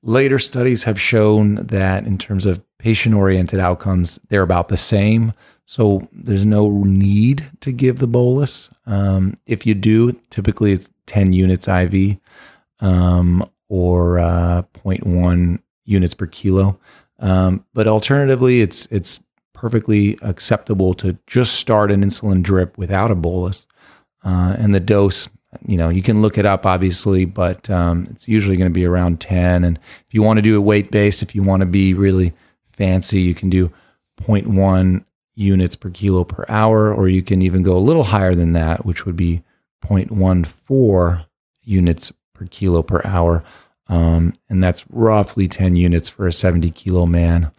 Later 0.02 0.40
studies 0.40 0.84
have 0.84 1.00
shown 1.00 1.56
that 1.56 2.06
in 2.06 2.18
terms 2.18 2.46
of 2.46 2.62
patient 2.84 3.16
oriented 3.16 3.62
outcomes, 3.62 4.20
they're 4.28 4.42
about 4.42 4.68
the 4.68 4.78
same. 4.78 5.32
So 5.66 6.08
there's 6.12 6.46
no 6.46 6.84
need 6.84 7.50
to 7.62 7.72
give 7.72 8.00
the 8.00 8.08
bolus. 8.08 8.70
Um, 8.86 9.38
if 9.46 9.66
you 9.66 9.74
do, 9.74 10.12
typically 10.30 10.74
it's 10.74 10.90
10 11.08 11.32
units 11.32 11.68
IV. 11.70 12.18
Um, 12.82 13.50
or 13.70 14.20
uh, 14.20 14.62
0.1 14.86 15.60
units 15.86 16.14
per 16.14 16.28
kilo. 16.28 16.80
Um, 17.20 17.66
but 17.74 17.88
alternatively, 17.88 18.62
it's 18.62 18.86
it's 18.92 19.24
perfectly 19.54 20.18
acceptable 20.22 20.94
to 20.96 21.18
just 21.26 21.56
start 21.56 21.90
an 21.90 22.04
insulin 22.04 22.44
drip 22.44 22.78
without 22.78 23.10
a 23.10 23.16
bolus. 23.16 23.66
Uh, 24.24 24.56
and 24.60 24.76
the 24.76 24.80
dose, 24.80 25.28
you 25.66 25.78
know, 25.78 25.90
you 25.90 26.04
can 26.04 26.22
look 26.22 26.38
it 26.38 26.46
up 26.46 26.66
obviously, 26.66 27.26
but 27.26 27.70
um, 27.70 28.08
it's 28.12 28.28
usually 28.28 28.58
going 28.58 28.70
to 28.70 28.74
be 28.74 28.86
around 28.86 29.20
10. 29.22 29.64
And 29.64 29.80
if 30.06 30.14
you 30.14 30.22
want 30.22 30.38
to 30.38 30.42
do 30.42 30.56
it 30.56 30.60
weight 30.60 30.92
based, 30.92 31.24
if 31.24 31.34
you 31.34 31.42
want 31.42 31.62
to 31.62 31.66
be 31.66 31.94
really 31.94 32.34
fancy, 32.74 33.22
you 33.22 33.36
can 33.36 33.50
do 33.50 33.72
0.1 34.22 35.04
units 35.36 35.76
per 35.76 35.90
kilo 35.90 36.24
per 36.24 36.46
hour, 36.48 36.94
or 36.94 37.08
you 37.08 37.24
can 37.24 37.42
even 37.42 37.64
go 37.64 37.76
a 37.76 37.80
little 37.80 38.04
higher 38.04 38.34
than 38.34 38.52
that, 38.52 38.86
which 38.86 39.06
would 39.06 39.16
be 39.16 39.44
0.14 39.86 41.26
units 41.64 42.12
per 42.34 42.46
kilo 42.46 42.84
per 42.84 43.02
hour. 43.04 43.44
Um, 43.88 44.34
and 44.50 44.64
that's 44.64 44.86
roughly 44.90 45.48
10 45.48 45.76
units 45.76 46.10
for 46.10 46.28
a 46.28 46.34
70 46.34 46.72
kilo 46.72 47.06
man. 47.06 47.52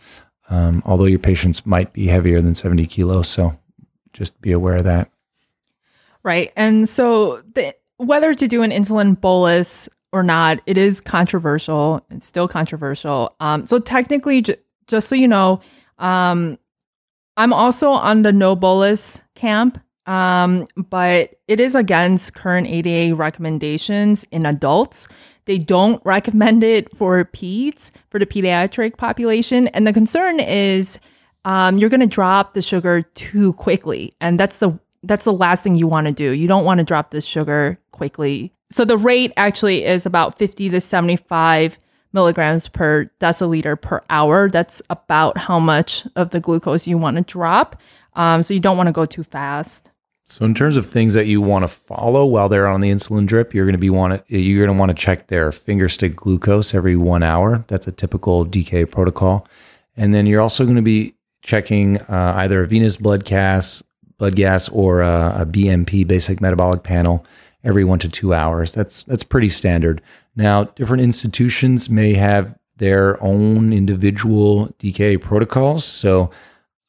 Um, 0.51 0.83
although 0.85 1.05
your 1.05 1.19
patients 1.19 1.65
might 1.65 1.93
be 1.93 2.07
heavier 2.07 2.41
than 2.41 2.55
70 2.55 2.87
kilos. 2.87 3.29
So 3.29 3.59
just 4.13 4.41
be 4.41 4.53
aware 4.53 4.77
of 4.77 4.85
that. 4.85 5.11
Right. 6.23 6.53
And 6.57 6.89
so 6.89 7.43
the, 7.55 7.75
whether 7.99 8.33
to 8.33 8.49
do 8.49 8.63
an 8.63 8.71
insulin 8.71 9.21
bolus 9.21 9.89
or 10.13 10.23
not, 10.23 10.61
it 10.67 10.79
is 10.79 11.01
controversial. 11.01 12.05
It's 12.11 12.27
still 12.27 12.49
controversial. 12.49 13.35
Um, 13.41 13.67
so 13.67 13.79
technically, 13.79 14.43
just 14.87 15.09
so 15.09 15.15
you 15.15 15.29
know, 15.29 15.61
um, 15.99 16.59
I'm 17.37 17.53
also 17.53 17.91
on 17.91 18.23
the 18.23 18.33
no 18.33 18.55
bolus 18.55 19.23
camp. 19.35 19.79
Um, 20.07 20.67
but 20.77 21.37
it 21.49 21.61
is 21.61 21.75
against 21.75 22.35
current 22.35 22.67
ADA 22.67 23.15
recommendations 23.15 24.25
in 24.31 24.45
adults. 24.45 25.09
They 25.47 25.59
don't 25.59 26.01
recommend 26.05 26.63
it 26.63 26.95
for 26.95 27.25
peds, 27.25 27.91
for 28.11 28.19
the 28.19 28.27
pediatric 28.27 28.97
population. 28.97 29.69
And 29.69 29.87
the 29.87 29.93
concern 29.93 30.41
is 30.41 30.99
um, 31.45 31.79
you're 31.79 31.91
going 31.91 32.01
to 32.01 32.07
drop 32.07 32.55
the 32.55 32.63
sugar 32.63 33.03
too 33.03 33.53
quickly. 33.55 34.13
And 34.21 34.39
that's 34.39 34.59
the 34.59 34.79
that's 35.07 35.25
the 35.25 35.33
last 35.35 35.63
thing 35.63 35.75
you 35.75 35.87
want 35.87 36.07
to 36.07 36.15
do. 36.15 36.31
You 36.31 36.49
don't 36.49 36.65
want 36.65 36.79
to 36.79 36.85
drop 36.85 37.11
this 37.11 37.27
sugar 37.27 37.79
quickly. 37.93 38.55
So 38.71 38.87
the 38.87 38.97
rate 38.97 39.35
actually 39.37 39.85
is 39.85 40.07
about 40.07 40.39
50 40.39 40.71
to 40.71 40.81
75 40.81 41.79
milligrams 42.15 42.69
per 42.69 43.11
deciliter 43.21 43.81
per 43.81 44.03
hour. 44.09 44.49
That's 44.49 44.81
about 44.89 45.37
how 45.37 45.59
much 45.59 46.07
of 46.17 46.31
the 46.31 46.41
glucose 46.41 46.87
you 46.87 46.97
want 46.97 47.17
to 47.17 47.23
drop. 47.23 47.77
Um, 48.15 48.43
so 48.43 48.55
you 48.55 48.61
don't 48.61 48.77
want 48.77 48.87
to 48.87 48.93
go 48.93 49.05
too 49.05 49.25
fast. 49.25 49.91
So 50.27 50.45
in 50.47 50.55
terms 50.55 50.79
of 50.79 50.87
things 50.87 51.13
that 51.15 51.27
you 51.27 51.43
want 51.43 51.65
to 51.65 51.69
follow 51.69 52.25
while 52.25 52.49
they're 52.49 52.67
on 52.67 52.81
the 52.81 52.91
insulin 52.91 53.27
drip, 53.27 53.53
you're 53.53 53.67
going 53.67 53.73
to 53.73 53.79
be 53.79 53.91
want 53.91 54.27
to, 54.27 54.39
you're 54.39 54.65
going 54.65 54.75
to 54.75 54.81
want 54.81 54.89
to 54.89 54.95
check 54.95 55.27
their 55.27 55.53
finger 55.53 55.89
stick 55.89 56.17
glucose 56.17 56.73
every 56.73 56.97
one 56.97 57.23
hour. 57.23 57.63
That's 57.69 57.87
a 57.87 57.93
typical 57.93 58.47
DK 58.47 58.91
protocol, 58.91 59.47
and 59.99 60.15
then 60.15 60.25
you're 60.25 60.41
also 60.41 60.65
going 60.65 60.77
to 60.77 60.83
be 60.83 61.15
checking 61.43 62.01
uh, 62.03 62.33
either 62.37 62.63
a 62.63 62.67
venous 62.67 62.97
blood 62.97 63.27
gas, 63.27 63.83
blood 64.17 64.35
gas, 64.35 64.71
or 64.71 65.03
a, 65.03 65.41
a 65.41 65.47
BMP 65.47 66.07
basic 66.07 66.41
metabolic 66.41 66.85
panel 66.85 67.27
every 67.63 67.85
one 67.85 67.99
to 67.99 68.09
two 68.09 68.33
hours. 68.33 68.73
That's 68.73 69.05
that's 69.05 69.25
pretty 69.25 69.49
standard. 69.49 70.01
Now, 70.37 70.65
different 70.65 71.03
institutions 71.03 71.89
may 71.89 72.15
have 72.15 72.59
their 72.77 73.23
own 73.23 73.73
individual 73.73 74.69
DKA 74.79 75.21
protocols, 75.21 75.85
so 75.85 76.31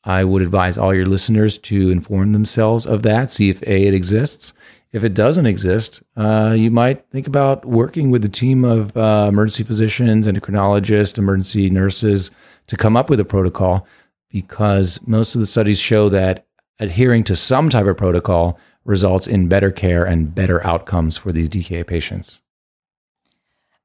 I 0.04 0.24
would 0.24 0.42
advise 0.42 0.78
all 0.78 0.94
your 0.94 1.06
listeners 1.06 1.58
to 1.60 1.90
inform 1.90 2.32
themselves 2.32 2.86
of 2.86 3.04
that, 3.04 3.32
see 3.32 3.50
if 3.50 3.62
A, 3.64 3.88
it 3.88 3.94
exists. 3.94 4.54
If 4.92 5.04
it 5.04 5.14
doesn't 5.14 5.46
exist, 5.46 6.02
uh, 6.16 6.56
you 6.58 6.72
might 6.72 7.06
think 7.10 7.28
about 7.28 7.66
working 7.66 8.12
with 8.12 8.24
a 8.24 8.30
team 8.30 8.64
of 8.64 8.96
uh, 8.96 9.26
emergency 9.28 9.64
physicians, 9.64 10.28
endocrinologists, 10.28 11.18
emergency 11.18 11.70
nurses 11.70 12.32
to 12.68 12.78
come 12.78 12.96
up 12.96 13.10
with 13.10 13.20
a 13.20 13.26
protocol 13.26 13.86
because 14.30 15.00
most 15.06 15.36
of 15.36 15.40
the 15.40 15.48
studies 15.48 15.80
show 15.80 16.08
that 16.10 16.46
adhering 16.80 17.24
to 17.26 17.36
some 17.36 17.70
type 17.70 17.86
of 17.86 17.98
protocol 17.98 18.60
results 18.86 19.28
in 19.28 19.50
better 19.50 19.72
care 19.72 20.06
and 20.06 20.34
better 20.34 20.66
outcomes 20.66 21.18
for 21.18 21.32
these 21.32 21.50
DKA 21.50 21.86
patients. 21.86 22.42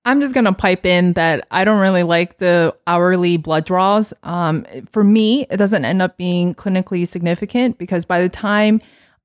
I'm 0.05 0.21
just 0.21 0.33
going 0.33 0.47
to 0.47 0.53
pipe 0.53 0.87
in 0.87 1.13
that 1.15 1.47
I 1.51 1.65
don't 1.65 1.81
really 1.81 2.03
like 2.03 2.39
the 2.39 2.75
hourly 2.87 3.37
blood 3.37 3.67
draws. 3.67 4.15
Um, 4.23 4.65
for 4.91 5.05
me, 5.05 5.47
it 5.51 5.59
doesn't 5.59 5.85
end 5.85 6.01
up 6.01 6.17
being 6.17 6.55
clinically 6.55 7.07
significant 7.07 7.77
because 7.77 8.07
by 8.07 8.23
the 8.23 8.29
time 8.29 8.81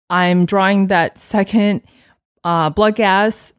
I'm 0.10 0.46
drawing 0.46 0.88
that 0.88 1.18
second 1.18 1.82
uh, 2.44 2.70
blood 2.70 2.96
gas, 2.96 3.54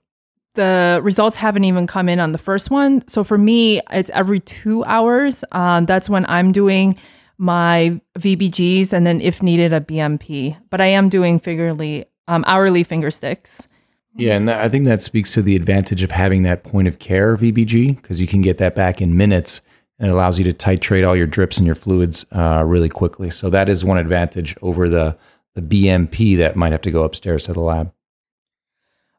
the 0.54 1.00
results 1.02 1.36
haven't 1.36 1.64
even 1.64 1.86
come 1.86 2.08
in 2.08 2.20
on 2.20 2.32
the 2.32 2.38
first 2.38 2.70
one. 2.70 3.06
So 3.08 3.24
for 3.24 3.38
me, 3.38 3.80
it's 3.90 4.10
every 4.10 4.40
two 4.40 4.84
hours. 4.84 5.42
Um, 5.52 5.86
that's 5.86 6.10
when 6.10 6.26
I'm 6.26 6.52
doing 6.52 6.98
my 7.38 8.00
VBGs 8.18 8.92
and 8.92 9.06
then, 9.06 9.20
if 9.20 9.42
needed, 9.42 9.72
a 9.72 9.80
BMP. 9.80 10.58
But 10.70 10.80
I 10.80 10.86
am 10.86 11.08
doing 11.08 11.38
figurely 11.38 12.06
um, 12.28 12.44
hourly 12.46 12.84
finger 12.84 13.10
sticks. 13.10 13.66
Yeah, 14.18 14.36
and 14.36 14.50
I 14.50 14.68
think 14.68 14.86
that 14.86 15.02
speaks 15.02 15.34
to 15.34 15.42
the 15.42 15.56
advantage 15.56 16.02
of 16.02 16.10
having 16.10 16.42
that 16.42 16.64
point 16.64 16.88
of 16.88 16.98
care 16.98 17.36
VBG 17.36 17.96
because 17.96 18.20
you 18.20 18.26
can 18.26 18.40
get 18.40 18.58
that 18.58 18.74
back 18.74 19.02
in 19.02 19.16
minutes 19.16 19.60
and 19.98 20.08
it 20.08 20.12
allows 20.12 20.38
you 20.38 20.44
to 20.44 20.52
titrate 20.52 21.06
all 21.06 21.16
your 21.16 21.26
drips 21.26 21.58
and 21.58 21.66
your 21.66 21.74
fluids 21.74 22.24
uh, 22.32 22.62
really 22.66 22.88
quickly. 22.88 23.30
So 23.30 23.50
that 23.50 23.68
is 23.68 23.84
one 23.84 23.98
advantage 23.98 24.56
over 24.62 24.88
the 24.88 25.16
the 25.54 25.62
BMP 25.62 26.36
that 26.36 26.54
might 26.54 26.72
have 26.72 26.82
to 26.82 26.90
go 26.90 27.02
upstairs 27.02 27.44
to 27.44 27.54
the 27.54 27.60
lab. 27.60 27.90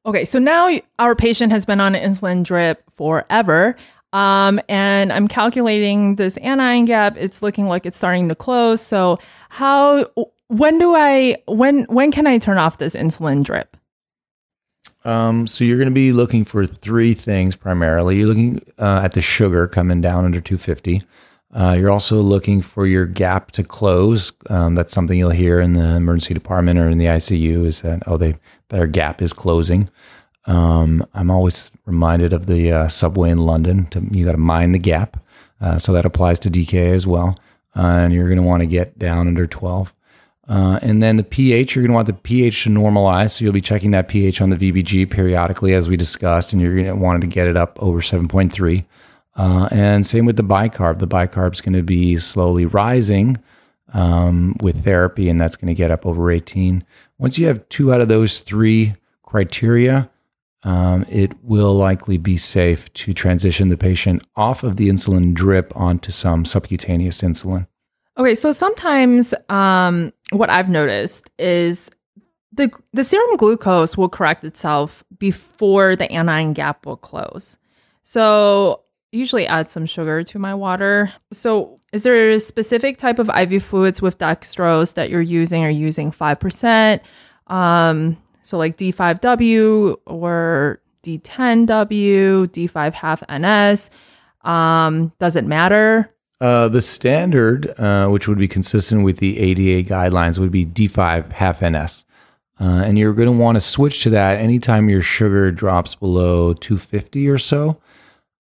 Okay, 0.05 0.23
so 0.23 0.37
now 0.37 0.71
our 0.99 1.15
patient 1.15 1.51
has 1.51 1.65
been 1.65 1.81
on 1.81 1.95
an 1.95 2.09
insulin 2.09 2.43
drip 2.43 2.83
forever. 2.95 3.75
Um, 4.13 4.61
and 4.69 5.11
I'm 5.11 5.27
calculating 5.27 6.15
this 6.15 6.37
anion 6.37 6.85
gap. 6.85 7.17
It's 7.17 7.41
looking 7.41 7.67
like 7.67 7.85
it's 7.85 7.97
starting 7.97 8.29
to 8.29 8.35
close. 8.35 8.81
So 8.81 9.17
how 9.49 10.05
when 10.47 10.77
do 10.79 10.95
I 10.95 11.37
when 11.47 11.83
when 11.85 12.11
can 12.11 12.25
I 12.25 12.37
turn 12.37 12.57
off 12.57 12.77
this 12.77 12.95
insulin 12.95 13.43
drip? 13.43 13.75
Um, 15.07 15.47
so 15.47 15.63
you're 15.63 15.77
going 15.77 15.87
to 15.87 15.93
be 15.93 16.11
looking 16.11 16.43
for 16.43 16.65
three 16.65 17.13
things 17.13 17.55
primarily. 17.55 18.17
You're 18.17 18.27
looking 18.27 18.61
uh, 18.77 19.01
at 19.05 19.13
the 19.13 19.21
sugar 19.21 19.65
coming 19.65 20.01
down 20.01 20.25
under 20.25 20.41
250. 20.41 21.01
Uh, 21.57 21.77
you're 21.79 21.89
also 21.89 22.19
looking 22.19 22.61
for 22.61 22.85
your 22.85 23.05
gap 23.05 23.51
to 23.51 23.63
close. 23.63 24.33
Um, 24.49 24.75
that's 24.75 24.91
something 24.91 25.17
you'll 25.17 25.29
hear 25.29 25.61
in 25.61 25.73
the 25.73 25.95
emergency 25.95 26.33
department 26.33 26.77
or 26.77 26.89
in 26.89 26.97
the 26.97 27.05
ICU 27.05 27.65
is 27.65 27.81
that 27.81 28.03
oh 28.05 28.17
they 28.17 28.35
their 28.67 28.85
gap 28.85 29.21
is 29.21 29.31
closing. 29.31 29.89
Um, 30.45 31.07
I'm 31.13 31.31
always 31.31 31.71
reminded 31.85 32.33
of 32.33 32.47
the 32.47 32.71
uh, 32.73 32.87
subway 32.89 33.29
in 33.29 33.39
London. 33.39 33.85
To, 33.87 34.05
you 34.11 34.25
got 34.25 34.33
to 34.33 34.37
mind 34.37 34.75
the 34.75 34.79
gap, 34.79 35.23
uh, 35.61 35.77
so 35.77 35.93
that 35.93 36.05
applies 36.05 36.37
to 36.39 36.49
DKA 36.49 36.91
as 36.91 37.07
well. 37.07 37.37
Uh, 37.73 38.03
and 38.03 38.13
you're 38.13 38.27
going 38.27 38.41
to 38.41 38.43
want 38.43 38.59
to 38.59 38.67
get 38.67 38.99
down 38.99 39.27
under 39.29 39.47
12. 39.47 39.93
Uh, 40.47 40.79
and 40.81 41.03
then 41.03 41.17
the 41.17 41.23
pH, 41.23 41.75
you're 41.75 41.83
going 41.83 41.91
to 41.91 41.95
want 41.95 42.07
the 42.07 42.13
pH 42.13 42.63
to 42.63 42.69
normalize. 42.69 43.31
So 43.31 43.43
you'll 43.43 43.53
be 43.53 43.61
checking 43.61 43.91
that 43.91 44.07
pH 44.07 44.39
on 44.41 44.49
the 44.49 44.55
VBG 44.55 45.09
periodically, 45.09 45.73
as 45.73 45.89
we 45.89 45.97
discussed, 45.97 46.53
and 46.53 46.61
you're 46.61 46.73
going 46.73 46.85
to 46.85 46.95
want 46.95 47.19
to 47.21 47.27
get 47.27 47.47
it 47.47 47.57
up 47.57 47.77
over 47.81 47.99
7.3. 47.99 48.85
Uh, 49.35 49.69
and 49.71 50.05
same 50.05 50.25
with 50.25 50.37
the 50.37 50.43
bicarb. 50.43 50.99
The 50.99 51.07
bicarb 51.07 51.53
is 51.53 51.61
going 51.61 51.73
to 51.73 51.83
be 51.83 52.17
slowly 52.17 52.65
rising 52.65 53.37
um, 53.93 54.55
with 54.61 54.83
therapy, 54.83 55.29
and 55.29 55.39
that's 55.39 55.55
going 55.55 55.67
to 55.67 55.75
get 55.75 55.91
up 55.91 56.05
over 56.05 56.31
18. 56.31 56.83
Once 57.17 57.37
you 57.37 57.47
have 57.47 57.67
two 57.69 57.93
out 57.93 58.01
of 58.01 58.07
those 58.07 58.39
three 58.39 58.95
criteria, 59.23 60.09
um, 60.63 61.05
it 61.09 61.31
will 61.43 61.73
likely 61.75 62.17
be 62.17 62.37
safe 62.37 62.91
to 62.93 63.13
transition 63.13 63.69
the 63.69 63.77
patient 63.77 64.23
off 64.35 64.63
of 64.63 64.77
the 64.77 64.89
insulin 64.89 65.33
drip 65.33 65.75
onto 65.75 66.11
some 66.11 66.45
subcutaneous 66.45 67.21
insulin. 67.21 67.67
Okay, 68.17 68.33
so 68.33 68.51
sometimes 68.51 69.35
um, 69.47 70.11
what 70.31 70.49
I've 70.49 70.69
noticed 70.69 71.29
is 71.39 71.89
the 72.51 72.71
the 72.93 73.03
serum 73.03 73.37
glucose 73.37 73.97
will 73.97 74.09
correct 74.09 74.43
itself 74.43 75.03
before 75.17 75.95
the 75.95 76.11
anion 76.11 76.53
gap 76.53 76.85
will 76.85 76.97
close. 76.97 77.57
So 78.03 78.83
usually 79.11 79.47
add 79.47 79.69
some 79.69 79.85
sugar 79.85 80.23
to 80.23 80.39
my 80.39 80.53
water. 80.53 81.11
So 81.31 81.79
is 81.93 82.03
there 82.03 82.31
a 82.31 82.39
specific 82.39 82.97
type 82.97 83.19
of 83.19 83.29
IV 83.29 83.63
fluids 83.63 84.01
with 84.01 84.17
dextrose 84.17 84.95
that 84.95 85.09
you're 85.09 85.21
using? 85.21 85.63
You 85.63 85.69
using 85.69 86.11
five 86.11 86.39
percent? 86.39 87.01
Um, 87.47 88.17
so 88.41 88.57
like 88.57 88.77
D5W 88.77 89.97
or 90.05 90.81
D10W, 91.03 92.47
D5 92.47 92.93
half 92.93 93.23
NS. 93.29 93.89
Um, 94.41 95.11
does 95.19 95.35
it 95.35 95.45
matter? 95.45 96.13
Uh, 96.39 96.67
the 96.67 96.81
standard, 96.81 97.73
uh, 97.79 98.07
which 98.07 98.27
would 98.27 98.37
be 98.37 98.47
consistent 98.47 99.03
with 99.03 99.17
the 99.17 99.39
ADA 99.39 99.89
guidelines, 99.89 100.37
would 100.37 100.51
be 100.51 100.65
D5 100.65 101.31
half 101.31 101.61
NS. 101.63 102.05
Uh, 102.59 102.83
and 102.85 102.97
you're 102.97 103.13
going 103.13 103.31
to 103.31 103.37
want 103.37 103.55
to 103.55 103.61
switch 103.61 104.03
to 104.03 104.09
that 104.11 104.39
anytime 104.39 104.89
your 104.89 105.01
sugar 105.01 105.51
drops 105.51 105.95
below 105.95 106.53
250 106.53 107.27
or 107.29 107.37
so 107.37 107.79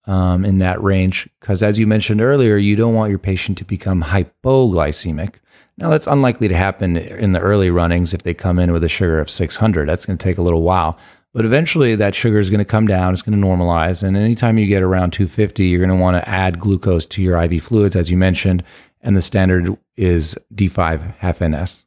um, 0.05 0.43
in 0.43 0.57
that 0.57 0.81
range. 0.81 1.29
Because 1.39 1.63
as 1.63 1.79
you 1.79 1.87
mentioned 1.87 2.21
earlier, 2.21 2.57
you 2.57 2.75
don't 2.75 2.93
want 2.93 3.09
your 3.09 3.19
patient 3.19 3.57
to 3.59 3.65
become 3.65 4.03
hypoglycemic. 4.03 5.35
Now, 5.77 5.89
that's 5.89 6.07
unlikely 6.07 6.47
to 6.49 6.55
happen 6.55 6.97
in 6.97 7.31
the 7.31 7.39
early 7.39 7.69
runnings 7.69 8.13
if 8.13 8.23
they 8.23 8.33
come 8.33 8.59
in 8.59 8.71
with 8.71 8.83
a 8.83 8.89
sugar 8.89 9.19
of 9.19 9.29
600. 9.29 9.87
That's 9.87 10.05
going 10.05 10.17
to 10.17 10.23
take 10.23 10.37
a 10.37 10.43
little 10.43 10.61
while. 10.61 10.97
But 11.33 11.45
eventually, 11.45 11.95
that 11.95 12.13
sugar 12.13 12.39
is 12.39 12.49
going 12.49 12.59
to 12.59 12.65
come 12.65 12.87
down, 12.87 13.13
it's 13.13 13.21
going 13.21 13.39
to 13.39 13.47
normalize. 13.47 14.03
And 14.03 14.17
anytime 14.17 14.57
you 14.57 14.67
get 14.67 14.83
around 14.83 15.11
250, 15.11 15.65
you're 15.65 15.79
going 15.79 15.89
to 15.89 15.95
want 15.95 16.17
to 16.17 16.27
add 16.27 16.59
glucose 16.59 17.05
to 17.07 17.21
your 17.21 17.41
IV 17.41 17.63
fluids, 17.63 17.95
as 17.95 18.11
you 18.11 18.17
mentioned. 18.17 18.63
And 18.99 19.15
the 19.15 19.21
standard 19.21 19.77
is 19.95 20.37
D5 20.53 21.15
half 21.17 21.41
NS. 21.41 21.85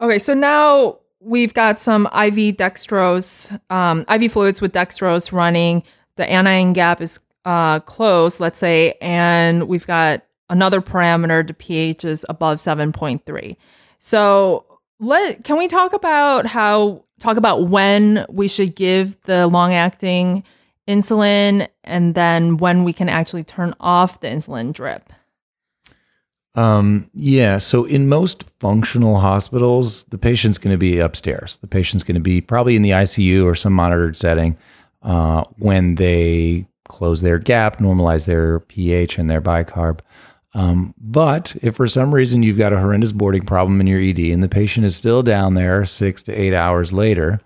Okay, 0.00 0.18
so 0.18 0.34
now 0.34 0.98
we've 1.20 1.54
got 1.54 1.78
some 1.78 2.06
IV 2.06 2.56
dextrose, 2.56 3.58
um, 3.70 4.04
IV 4.12 4.32
fluids 4.32 4.60
with 4.60 4.72
dextrose 4.72 5.32
running. 5.32 5.82
The 6.16 6.28
anion 6.28 6.72
gap 6.72 7.00
is 7.00 7.20
uh, 7.44 7.80
closed, 7.80 8.40
let's 8.40 8.58
say, 8.58 8.94
and 9.00 9.68
we've 9.68 9.86
got 9.86 10.24
another 10.50 10.80
parameter, 10.80 11.46
the 11.46 11.54
pH 11.54 12.04
is 12.04 12.26
above 12.28 12.58
7.3. 12.58 13.56
So 13.98 14.64
let 15.00 15.44
can 15.44 15.58
we 15.58 15.68
talk 15.68 15.92
about 15.92 16.46
how 16.46 17.04
talk 17.20 17.36
about 17.36 17.68
when 17.68 18.24
we 18.28 18.48
should 18.48 18.74
give 18.74 19.20
the 19.22 19.46
long 19.46 19.74
acting 19.74 20.44
insulin 20.86 21.68
and 21.84 22.14
then 22.14 22.56
when 22.56 22.84
we 22.84 22.92
can 22.92 23.08
actually 23.08 23.44
turn 23.44 23.74
off 23.80 24.20
the 24.20 24.28
insulin 24.28 24.72
drip? 24.72 25.12
Um, 26.54 27.08
yeah. 27.14 27.58
So 27.58 27.84
in 27.84 28.08
most 28.08 28.44
functional 28.58 29.20
hospitals, 29.20 30.04
the 30.04 30.18
patient's 30.18 30.58
going 30.58 30.72
to 30.72 30.78
be 30.78 30.98
upstairs. 30.98 31.58
The 31.58 31.68
patient's 31.68 32.02
going 32.02 32.16
to 32.16 32.20
be 32.20 32.40
probably 32.40 32.74
in 32.74 32.82
the 32.82 32.90
ICU 32.90 33.44
or 33.44 33.54
some 33.54 33.72
monitored 33.72 34.16
setting 34.16 34.58
uh, 35.02 35.44
when 35.58 35.94
they 35.96 36.66
close 36.88 37.20
their 37.20 37.38
gap, 37.38 37.78
normalize 37.78 38.26
their 38.26 38.60
pH 38.60 39.18
and 39.18 39.30
their 39.30 39.42
bicarb. 39.42 40.00
Um, 40.54 40.94
but 40.98 41.56
if 41.62 41.76
for 41.76 41.86
some 41.86 42.14
reason 42.14 42.42
you've 42.42 42.58
got 42.58 42.72
a 42.72 42.80
horrendous 42.80 43.12
boarding 43.12 43.44
problem 43.44 43.80
in 43.80 43.86
your 43.86 44.00
ED 44.00 44.18
and 44.18 44.42
the 44.42 44.48
patient 44.48 44.86
is 44.86 44.96
still 44.96 45.22
down 45.22 45.54
there 45.54 45.84
six 45.84 46.22
to 46.24 46.32
eight 46.32 46.54
hours 46.54 46.92
later, 46.92 47.40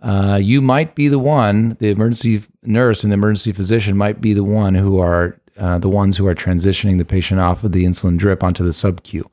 uh, 0.00 0.38
you 0.40 0.62
might 0.62 0.94
be 0.94 1.08
the 1.08 1.18
one, 1.18 1.76
the 1.80 1.90
emergency 1.90 2.42
nurse 2.62 3.02
and 3.02 3.12
the 3.12 3.14
emergency 3.14 3.52
physician 3.52 3.96
might 3.96 4.20
be 4.20 4.32
the 4.32 4.44
one 4.44 4.74
who 4.74 4.98
are 4.98 5.38
uh, 5.58 5.78
the 5.78 5.88
ones 5.88 6.16
who 6.16 6.26
are 6.26 6.34
transitioning 6.34 6.98
the 6.98 7.04
patient 7.04 7.40
off 7.40 7.64
of 7.64 7.72
the 7.72 7.84
insulin 7.84 8.18
drip 8.18 8.42
onto 8.42 8.64
the 8.64 8.72
sub-Q 8.72 9.28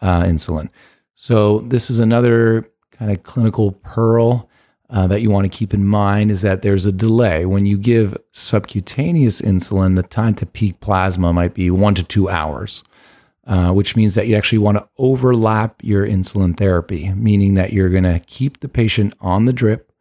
uh, 0.00 0.22
insulin. 0.22 0.68
So 1.16 1.60
this 1.60 1.90
is 1.90 1.98
another 1.98 2.70
kind 2.92 3.10
of 3.10 3.22
clinical 3.24 3.72
pearl 3.72 4.48
uh, 4.88 5.06
that 5.08 5.20
you 5.20 5.30
want 5.30 5.50
to 5.50 5.58
keep 5.58 5.74
in 5.74 5.84
mind 5.84 6.30
is 6.30 6.42
that 6.42 6.62
there's 6.62 6.86
a 6.86 6.92
delay. 6.92 7.44
When 7.44 7.66
you 7.66 7.76
give 7.76 8.16
subcutaneous 8.32 9.40
insulin, 9.40 9.96
the 9.96 10.02
time 10.02 10.34
to 10.34 10.46
peak 10.46 10.80
plasma 10.80 11.32
might 11.32 11.54
be 11.54 11.70
one 11.70 11.94
to 11.96 12.04
two 12.04 12.28
hours, 12.28 12.84
uh, 13.46 13.72
which 13.72 13.96
means 13.96 14.14
that 14.14 14.28
you 14.28 14.36
actually 14.36 14.58
want 14.58 14.78
to 14.78 14.88
overlap 14.98 15.82
your 15.82 16.06
insulin 16.06 16.56
therapy, 16.56 17.12
meaning 17.14 17.54
that 17.54 17.72
you're 17.72 17.88
going 17.88 18.04
to 18.04 18.20
keep 18.26 18.60
the 18.60 18.68
patient 18.68 19.14
on 19.20 19.44
the 19.44 19.52
drip, 19.52 19.92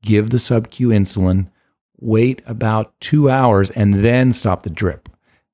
give 0.00 0.30
the 0.30 0.38
sub-Q 0.38 0.88
insulin, 0.88 1.50
wait 1.98 2.40
about 2.46 2.98
two 3.00 3.28
hours, 3.28 3.70
and 3.70 4.02
then 4.02 4.32
stop 4.32 4.62
the 4.62 4.70
drip, 4.70 5.10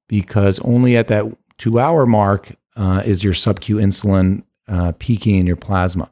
because 0.07 0.61
only 0.61 0.97
at 0.97 1.09
that 1.09 1.25
two 1.59 1.81
hour 1.81 2.07
mark 2.07 2.55
uh, 2.77 3.03
is 3.05 3.25
your 3.25 3.35
sub-Q 3.35 3.77
insulin 3.77 4.45
uh, 4.69 4.93
peaking 5.01 5.37
in 5.37 5.47
your 5.47 5.57
plasma. 5.57 6.12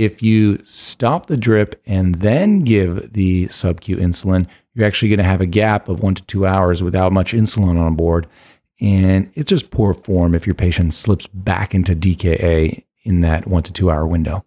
If 0.00 0.22
you 0.22 0.58
stop 0.64 1.26
the 1.26 1.36
drip 1.36 1.78
and 1.84 2.14
then 2.14 2.60
give 2.60 3.12
the 3.12 3.48
sub-Q 3.48 3.98
insulin, 3.98 4.46
you're 4.72 4.86
actually 4.86 5.10
going 5.10 5.18
to 5.18 5.24
have 5.24 5.42
a 5.42 5.46
gap 5.46 5.90
of 5.90 6.02
one 6.02 6.14
to 6.14 6.22
two 6.22 6.46
hours 6.46 6.82
without 6.82 7.12
much 7.12 7.34
insulin 7.34 7.78
on 7.78 7.96
board. 7.96 8.26
And 8.80 9.30
it's 9.34 9.50
just 9.50 9.70
poor 9.70 9.92
form 9.92 10.34
if 10.34 10.46
your 10.46 10.54
patient 10.54 10.94
slips 10.94 11.26
back 11.26 11.74
into 11.74 11.94
DKA 11.94 12.82
in 13.02 13.20
that 13.20 13.46
one 13.46 13.62
to 13.64 13.74
two 13.74 13.90
hour 13.90 14.06
window. 14.06 14.42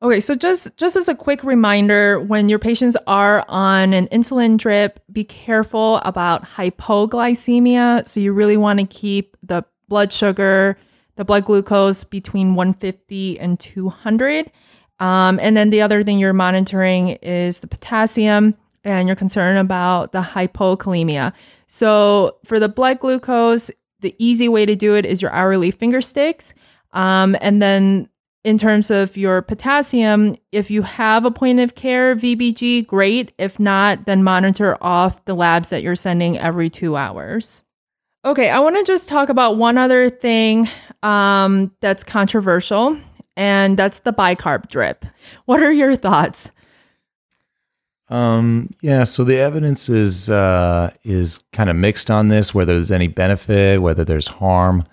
Okay, 0.00 0.18
so 0.18 0.34
just 0.34 0.74
just 0.78 0.96
as 0.96 1.10
a 1.10 1.14
quick 1.14 1.44
reminder, 1.44 2.18
when 2.18 2.48
your 2.48 2.58
patients 2.58 2.96
are 3.06 3.44
on 3.48 3.92
an 3.92 4.06
insulin 4.08 4.56
drip, 4.56 5.00
be 5.12 5.24
careful 5.24 5.98
about 6.04 6.42
hypoglycemia. 6.42 8.08
So 8.08 8.20
you 8.20 8.32
really 8.32 8.56
want 8.56 8.80
to 8.80 8.86
keep 8.86 9.36
the 9.42 9.62
blood 9.88 10.10
sugar, 10.10 10.78
the 11.16 11.26
blood 11.26 11.44
glucose 11.44 12.02
between 12.02 12.54
150 12.54 13.38
and 13.38 13.60
200. 13.60 14.50
Um, 14.98 15.38
and 15.40 15.56
then 15.56 15.70
the 15.70 15.82
other 15.82 16.02
thing 16.02 16.18
you're 16.18 16.32
monitoring 16.32 17.08
is 17.22 17.60
the 17.60 17.66
potassium 17.66 18.54
and 18.84 19.08
you're 19.08 19.16
concerned 19.16 19.58
about 19.58 20.12
the 20.12 20.22
hypokalemia. 20.22 21.34
So 21.66 22.38
for 22.44 22.58
the 22.58 22.68
blood 22.68 23.00
glucose, 23.00 23.70
the 24.00 24.14
easy 24.18 24.48
way 24.48 24.64
to 24.66 24.76
do 24.76 24.94
it 24.94 25.04
is 25.04 25.20
your 25.20 25.32
hourly 25.32 25.70
finger 25.70 26.00
sticks. 26.00 26.54
Um, 26.92 27.36
and 27.40 27.60
then 27.60 28.08
in 28.44 28.58
terms 28.58 28.92
of 28.92 29.16
your 29.16 29.42
potassium, 29.42 30.36
if 30.52 30.70
you 30.70 30.82
have 30.82 31.24
a 31.24 31.32
point 31.32 31.58
of 31.58 31.74
care 31.74 32.14
VBG, 32.14 32.86
great. 32.86 33.32
If 33.38 33.58
not, 33.58 34.06
then 34.06 34.22
monitor 34.22 34.78
off 34.80 35.24
the 35.24 35.34
labs 35.34 35.70
that 35.70 35.82
you're 35.82 35.96
sending 35.96 36.38
every 36.38 36.70
two 36.70 36.96
hours. 36.96 37.64
Okay, 38.24 38.48
I 38.48 38.60
want 38.60 38.76
to 38.76 38.84
just 38.84 39.08
talk 39.08 39.28
about 39.28 39.56
one 39.56 39.78
other 39.78 40.08
thing 40.10 40.68
um, 41.02 41.72
that's 41.80 42.04
controversial, 42.04 42.98
and 43.36 43.76
that's 43.76 44.00
the 44.00 44.12
bicarb 44.12 44.68
drip. 44.68 45.04
What 45.44 45.62
are 45.62 45.72
your 45.72 45.96
thoughts? 45.96 46.50
Um, 48.08 48.70
yeah, 48.80 49.04
so 49.04 49.24
the 49.24 49.38
evidence 49.38 49.88
is 49.88 50.30
uh, 50.30 50.92
is 51.02 51.40
kind 51.52 51.68
of 51.68 51.76
mixed 51.76 52.10
on 52.10 52.28
this, 52.28 52.54
whether 52.54 52.74
there's 52.74 52.92
any 52.92 53.08
benefit, 53.08 53.82
whether 53.82 54.04
there's 54.04 54.28
harm. 54.28 54.84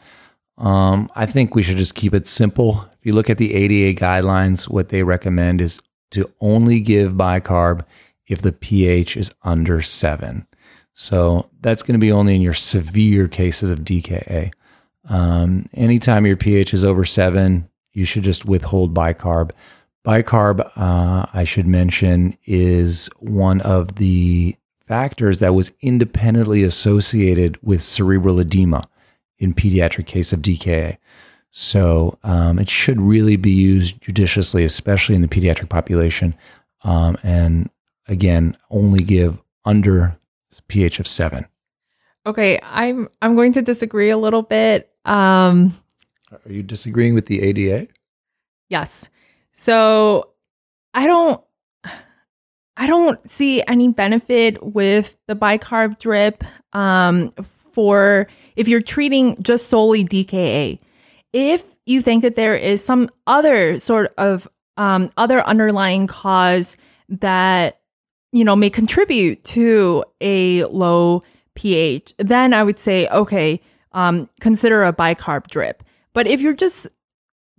Um, 0.58 1.10
I 1.16 1.26
think 1.26 1.56
we 1.56 1.64
should 1.64 1.78
just 1.78 1.96
keep 1.96 2.14
it 2.14 2.28
simple. 2.28 2.88
If 3.00 3.06
you 3.06 3.14
look 3.14 3.30
at 3.30 3.38
the 3.38 3.54
ADA 3.54 4.00
guidelines, 4.00 4.68
what 4.68 4.90
they 4.90 5.04
recommend 5.04 5.62
is 5.62 5.80
to 6.12 6.30
only 6.42 6.80
give 6.80 7.14
bicarb 7.14 7.86
if 8.28 8.42
the 8.42 8.52
pH 8.52 9.18
is 9.18 9.32
under 9.44 9.82
seven. 9.82 10.48
So 10.94 11.50
that's 11.62 11.82
going 11.84 12.00
to 12.00 12.04
be 12.04 12.12
only 12.12 12.36
in 12.36 12.42
your 12.42 12.54
severe 12.54 13.28
cases 13.28 13.72
of 13.72 13.80
DKA. 13.80 14.52
Um, 15.10 15.68
anytime 15.74 16.26
your 16.26 16.38
pH 16.38 16.74
is 16.74 16.86
over 16.86 17.04
seven, 17.04 17.68
you 17.94 18.06
should 18.06 18.24
just 18.24 18.46
withhold 18.46 18.94
bicarb. 18.94 19.52
Bicarb, 20.06 20.60
uh, 20.76 21.26
I 21.34 21.44
should 21.46 21.68
mention, 21.68 22.38
is 22.46 23.10
one 23.20 23.62
of 23.62 23.96
the 23.96 24.56
factors 24.88 25.40
that 25.40 25.54
was 25.54 25.72
independently 25.82 26.64
associated 26.64 27.58
with 27.64 27.84
cerebral 27.84 28.40
edema 28.40 28.84
in 29.40 29.54
pediatric 29.54 30.06
case 30.06 30.34
of 30.34 30.42
DKA. 30.42 30.98
So 31.52 32.18
um, 32.24 32.60
it 32.60 32.70
should 32.70 33.00
really 33.00 33.36
be 33.36 33.52
used 33.52 34.02
judiciously, 34.02 34.66
especially 34.66 35.16
in 35.16 35.22
the 35.22 35.28
pediatric 35.28 35.70
population. 35.70 36.36
Um, 36.84 37.18
and 37.24 37.70
again, 38.08 38.58
only 38.70 39.04
give 39.04 39.42
under 39.64 40.18
pH 40.68 41.00
of 41.00 41.08
seven. 41.08 41.46
Okay, 42.26 42.60
I'm 42.64 43.10
I'm 43.22 43.36
going 43.36 43.54
to 43.54 43.62
disagree 43.62 44.10
a 44.10 44.18
little 44.18 44.42
bit. 44.42 44.90
Um, 45.06 45.78
are 46.46 46.52
you 46.52 46.64
disagreeing 46.64 47.14
with 47.14 47.26
the 47.28 47.42
ADA? 47.42 47.88
Yes. 48.70 49.10
So 49.52 50.32
I 50.94 51.08
don't 51.08 51.42
I 52.76 52.88
don't 52.88 53.30
see 53.30 53.64
any 53.68 53.90
benefit 53.90 54.62
with 54.64 55.16
the 55.28 55.36
bicarb 55.36 56.00
drip 56.00 56.44
um, 56.74 57.30
for 57.72 58.28
if 58.56 58.68
you're 58.68 58.82
treating 58.82 59.42
just 59.44 59.68
solely 59.68 60.04
DKA. 60.04 60.80
If 61.34 61.76
you 61.86 62.02
think 62.02 62.24
that 62.24 62.36
there 62.36 62.56
is 62.56 62.84
some 62.84 63.10
other 63.28 63.78
sort 63.80 64.14
of 64.18 64.48
um, 64.78 65.12
other 65.18 65.42
underlying 65.42 66.08
cause 66.08 66.78
that 67.10 67.80
you 68.32 68.44
know 68.44 68.56
may 68.56 68.70
contribute 68.70 69.44
to 69.46 70.04
a 70.22 70.64
low 70.66 71.22
pH, 71.56 72.14
then 72.18 72.54
I 72.54 72.64
would 72.64 72.80
say 72.80 73.08
okay, 73.10 73.60
um, 73.92 74.28
consider 74.40 74.84
a 74.84 74.94
bicarb 74.94 75.48
drip. 75.48 75.84
But 76.14 76.28
if 76.28 76.42
you're 76.42 76.54
just 76.54 76.88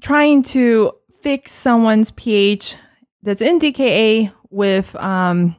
trying 0.00 0.42
to 0.42 0.92
fix 1.20 1.52
someone's 1.52 2.12
pH 2.12 2.76
that's 3.22 3.42
in 3.42 3.58
DKA 3.58 4.32
with 4.50 4.94
um, 4.96 5.56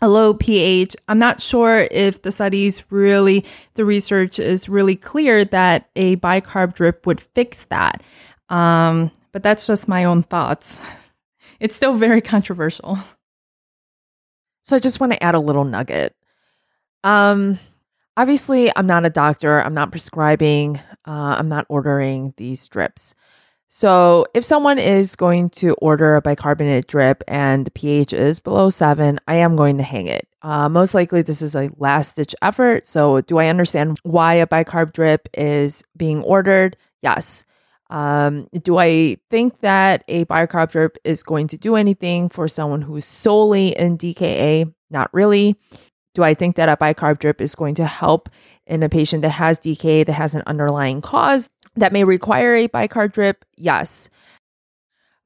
a 0.00 0.08
low 0.08 0.34
pH, 0.34 0.96
I'm 1.08 1.18
not 1.18 1.40
sure 1.40 1.86
if 1.90 2.22
the 2.22 2.32
studies 2.32 2.84
really, 2.90 3.44
the 3.74 3.84
research 3.84 4.38
is 4.38 4.68
really 4.68 4.96
clear 4.96 5.44
that 5.46 5.90
a 5.94 6.16
bicarb 6.16 6.74
drip 6.74 7.06
would 7.06 7.20
fix 7.20 7.64
that. 7.64 8.02
Um, 8.48 9.10
but 9.32 9.42
that's 9.42 9.66
just 9.66 9.88
my 9.88 10.04
own 10.04 10.22
thoughts. 10.22 10.80
It's 11.60 11.76
still 11.76 11.94
very 11.94 12.20
controversial. 12.20 12.98
So 14.64 14.76
I 14.76 14.80
just 14.80 14.98
want 14.98 15.12
to 15.12 15.22
add 15.22 15.34
a 15.34 15.40
little 15.40 15.64
nugget. 15.64 16.14
Um, 17.04 17.58
obviously, 18.16 18.70
I'm 18.76 18.86
not 18.86 19.04
a 19.04 19.10
doctor. 19.10 19.60
I'm 19.62 19.74
not 19.74 19.90
prescribing. 19.90 20.76
Uh, 21.06 21.36
I'm 21.38 21.48
not 21.48 21.66
ordering 21.68 22.34
these 22.36 22.66
drips. 22.68 23.14
So 23.76 24.24
if 24.34 24.44
someone 24.44 24.78
is 24.78 25.16
going 25.16 25.50
to 25.50 25.74
order 25.74 26.14
a 26.14 26.22
bicarbonate 26.22 26.86
drip 26.86 27.24
and 27.26 27.66
the 27.66 27.72
pH 27.72 28.12
is 28.12 28.38
below 28.38 28.70
seven, 28.70 29.18
I 29.26 29.34
am 29.36 29.56
going 29.56 29.78
to 29.78 29.82
hang 29.82 30.06
it. 30.06 30.28
Uh, 30.42 30.68
most 30.68 30.94
likely, 30.94 31.22
this 31.22 31.42
is 31.42 31.56
a 31.56 31.70
last 31.78 32.14
ditch 32.14 32.36
effort. 32.40 32.86
So, 32.86 33.22
do 33.22 33.38
I 33.38 33.48
understand 33.48 33.98
why 34.04 34.34
a 34.34 34.46
bicarb 34.46 34.92
drip 34.92 35.28
is 35.34 35.82
being 35.96 36.22
ordered? 36.22 36.76
Yes. 37.02 37.44
Um, 37.90 38.48
do 38.62 38.78
I 38.78 39.16
think 39.30 39.60
that 39.60 40.04
a 40.06 40.24
bicarb 40.26 40.70
drip 40.70 40.96
is 41.02 41.22
going 41.22 41.48
to 41.48 41.56
do 41.56 41.74
anything 41.76 42.28
for 42.28 42.46
someone 42.46 42.82
who's 42.82 43.06
solely 43.06 43.68
in 43.76 43.98
DKA? 43.98 44.72
Not 44.90 45.12
really. 45.12 45.56
Do 46.14 46.22
I 46.22 46.34
think 46.34 46.56
that 46.56 46.68
a 46.68 46.76
bicarb 46.76 47.18
drip 47.18 47.40
is 47.40 47.54
going 47.54 47.74
to 47.76 47.86
help 47.86 48.28
in 48.66 48.82
a 48.82 48.88
patient 48.88 49.22
that 49.22 49.30
has 49.30 49.58
DKA 49.58 50.06
that 50.06 50.12
has 50.12 50.34
an 50.34 50.42
underlying 50.46 51.00
cause 51.00 51.50
that 51.76 51.92
may 51.92 52.04
require 52.04 52.54
a 52.54 52.68
bicarb 52.68 53.12
drip? 53.12 53.44
Yes. 53.56 54.08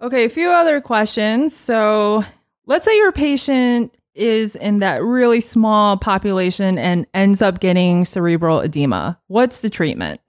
Okay, 0.01 0.25
a 0.25 0.29
few 0.29 0.49
other 0.49 0.81
questions. 0.81 1.57
So, 1.57 2.25
let's 2.67 2.87
say 2.87 2.97
your 2.97 3.13
patient 3.13 3.95
is 4.15 4.57
in 4.57 4.81
that 4.81 5.03
really 5.03 5.41
small 5.41 5.97
population 5.97 6.79
and 6.79 7.07
ends 7.15 7.43
up 7.43 7.61
getting 7.61 8.05
cerebral 8.05 8.61
edema. 8.61 9.19
What's 9.29 9.61
the 9.61 9.71
treatment? 9.71 10.21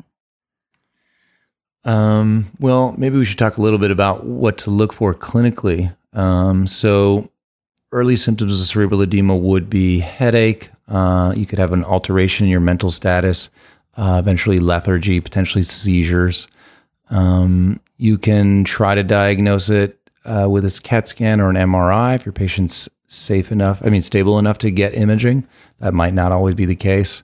Um, 1.85 2.45
well, 2.59 2.93
maybe 2.97 3.17
we 3.17 3.25
should 3.25 3.39
talk 3.39 3.57
a 3.57 3.61
little 3.61 3.79
bit 3.79 3.91
about 3.91 4.25
what 4.25 4.57
to 4.59 4.69
look 4.69 4.93
for 4.93 5.13
clinically. 5.13 5.95
Um, 6.13 6.67
so, 6.67 7.28
early 7.91 8.15
symptoms 8.15 8.59
of 8.59 8.67
cerebral 8.67 9.01
edema 9.01 9.35
would 9.35 9.69
be 9.69 9.99
headache. 9.99 10.69
Uh, 10.87 11.33
you 11.35 11.45
could 11.45 11.59
have 11.59 11.73
an 11.73 11.83
alteration 11.83 12.45
in 12.45 12.51
your 12.51 12.59
mental 12.59 12.91
status, 12.91 13.49
uh, 13.97 14.17
eventually 14.19 14.59
lethargy, 14.59 15.19
potentially 15.19 15.63
seizures. 15.63 16.47
Um, 17.09 17.79
you 17.97 18.17
can 18.17 18.63
try 18.63 18.95
to 18.95 19.03
diagnose 19.03 19.69
it 19.69 19.97
uh, 20.25 20.47
with 20.49 20.65
a 20.65 20.81
CAT 20.83 21.07
scan 21.07 21.41
or 21.41 21.49
an 21.49 21.55
MRI 21.55 22.15
if 22.15 22.25
your 22.25 22.33
patient's 22.33 22.87
safe 23.07 23.51
enough, 23.51 23.83
I 23.83 23.89
mean, 23.89 24.01
stable 24.01 24.37
enough 24.37 24.59
to 24.59 24.71
get 24.71 24.93
imaging. 24.93 25.47
That 25.79 25.93
might 25.93 26.13
not 26.13 26.31
always 26.31 26.55
be 26.55 26.65
the 26.65 26.75
case. 26.75 27.23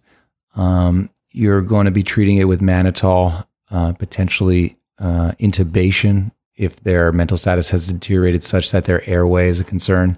Um, 0.56 1.10
you're 1.32 1.62
going 1.62 1.86
to 1.86 1.92
be 1.92 2.02
treating 2.04 2.38
it 2.38 2.46
with 2.46 2.62
mannitol 2.62 3.46
uh, 3.70 3.94
potentially 3.94 4.78
uh, 4.98 5.34
intubation 5.40 6.32
if 6.56 6.78
their 6.78 7.12
mental 7.12 7.38
status 7.38 7.70
has 7.70 7.92
deteriorated 7.92 8.42
such 8.42 8.72
that 8.72 8.86
their 8.86 9.08
airway 9.08 9.50
is 9.50 9.60
a 9.60 9.64
concern. 9.64 10.18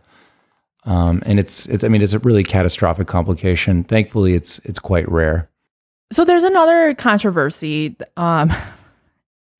Um, 0.88 1.22
and 1.26 1.38
it's, 1.38 1.68
it's, 1.68 1.84
I 1.84 1.90
mean, 1.90 2.02
it's 2.02 2.14
a 2.14 2.20
really 2.20 2.44
catastrophic 2.44 3.08
complication. 3.08 3.84
Thankfully, 3.84 4.34
it's, 4.34 4.60
it's 4.60 4.80
quite 4.80 5.08
rare. 5.12 5.50
So 6.12 6.24
there's 6.24 6.46
another 6.46 6.96
controversy, 6.96 7.96
um, 8.16 8.52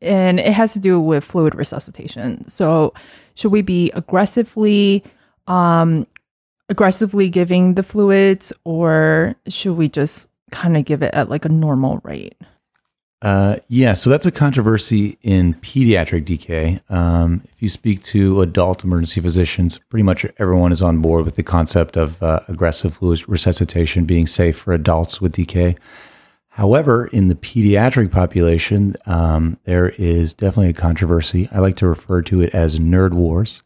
and 0.02 0.40
it 0.40 0.54
has 0.54 0.72
to 0.74 0.80
do 0.80 1.02
with 1.02 1.26
fluid 1.26 1.54
resuscitation. 1.54 2.48
So 2.48 2.94
should 3.36 3.52
we 3.52 3.62
be 3.62 3.92
aggressively, 3.92 5.04
um, 5.48 6.08
aggressively 6.70 7.30
giving 7.30 7.74
the 7.74 7.84
fluids, 7.84 8.54
or 8.64 9.36
should 9.50 9.74
we 9.76 9.90
just 9.90 10.30
kind 10.52 10.78
of 10.78 10.86
give 10.86 11.04
it 11.04 11.14
at 11.14 11.30
like 11.30 11.44
a 11.44 11.50
normal 11.50 12.00
rate? 12.04 12.38
Uh, 13.22 13.58
yeah, 13.68 13.94
so 13.94 14.12
that's 14.12 14.28
a 14.28 14.32
controversy 14.32 15.18
in 15.24 15.56
pediatric 15.56 16.24
DK. 16.24 16.80
Um, 16.92 17.42
if 17.52 17.62
you 17.62 17.70
speak 17.70 18.04
to 18.04 18.42
adult 18.42 18.84
emergency 18.84 19.22
physicians, 19.22 19.80
pretty 19.90 20.04
much 20.04 20.26
everyone 20.38 20.72
is 20.72 20.84
on 20.84 21.02
board 21.02 21.26
with 21.26 21.36
the 21.36 21.44
concept 21.44 21.98
of 21.98 22.22
uh, 22.22 22.42
aggressive 22.48 22.94
fluid 22.96 23.28
resuscitation 23.28 24.06
being 24.06 24.28
safe 24.28 24.58
for 24.58 24.72
adults 24.72 25.20
with 25.20 25.36
DK. 25.36 25.78
However, 26.50 27.08
in 27.08 27.28
the 27.28 27.36
pediatric 27.36 28.12
population, 28.12 28.96
um, 29.08 29.60
there 29.64 29.90
is 29.90 30.34
definitely 30.34 30.70
a 30.70 30.74
controversy. 30.74 31.50
I 31.52 31.60
like 31.60 31.78
to 31.78 31.88
refer 31.88 32.22
to 32.24 32.42
it 32.42 32.54
as 32.54 32.80
nerd 32.80 33.14
wars. 33.14 33.64